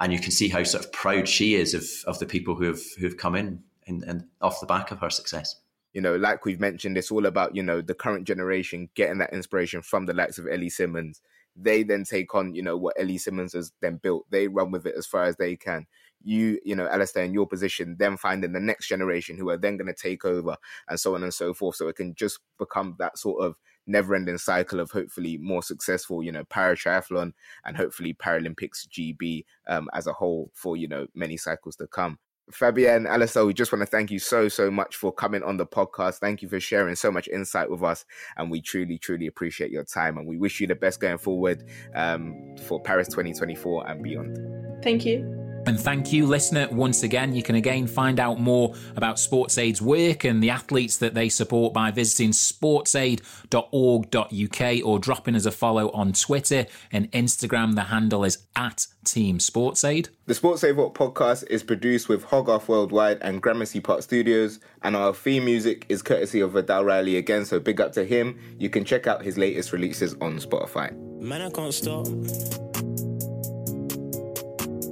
[0.00, 2.64] and you can see how sort of proud she is of of the people who
[2.64, 5.56] have who have come in and, and off the back of her success.
[5.92, 9.32] You know, like we've mentioned, it's all about you know the current generation getting that
[9.32, 11.20] inspiration from the likes of Ellie Simmonds.
[11.56, 14.26] They then take on you know what Ellie Simmonds has then built.
[14.30, 15.86] They run with it as far as they can.
[16.26, 19.76] You, you know, Alasdair, in your position, then finding the next generation who are then
[19.76, 20.56] going to take over,
[20.88, 21.76] and so on and so forth.
[21.76, 26.22] So it can just become that sort of never ending cycle of hopefully more successful,
[26.22, 27.32] you know, para triathlon
[27.64, 32.18] and hopefully Paralympics GB um, as a whole for, you know, many cycles to come.
[32.52, 35.66] Fabienne, Alasdair, we just want to thank you so, so much for coming on the
[35.66, 36.18] podcast.
[36.18, 38.04] Thank you for sharing so much insight with us.
[38.36, 40.18] And we truly, truly appreciate your time.
[40.18, 44.82] And we wish you the best going forward um, for Paris 2024 and beyond.
[44.82, 45.44] Thank you.
[45.66, 47.34] And thank you, listener, once again.
[47.34, 51.72] You can again find out more about SportsAid's work and the athletes that they support
[51.72, 57.76] by visiting sportsaid.org.uk or dropping us a follow on Twitter and Instagram.
[57.76, 60.10] The handle is at Team SportsAid.
[60.26, 65.14] The SportsAid Vault podcast is produced with Hogarth Worldwide and Gramercy Park Studios, and our
[65.14, 68.38] theme music is courtesy of Adele Riley again, so big up to him.
[68.58, 70.94] You can check out his latest releases on Spotify.
[71.20, 72.06] Man, I can't stop.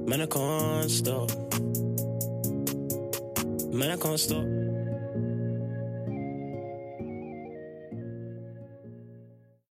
[0.05, 1.31] Man, I can't stop.
[3.73, 4.62] Man, I can't stop.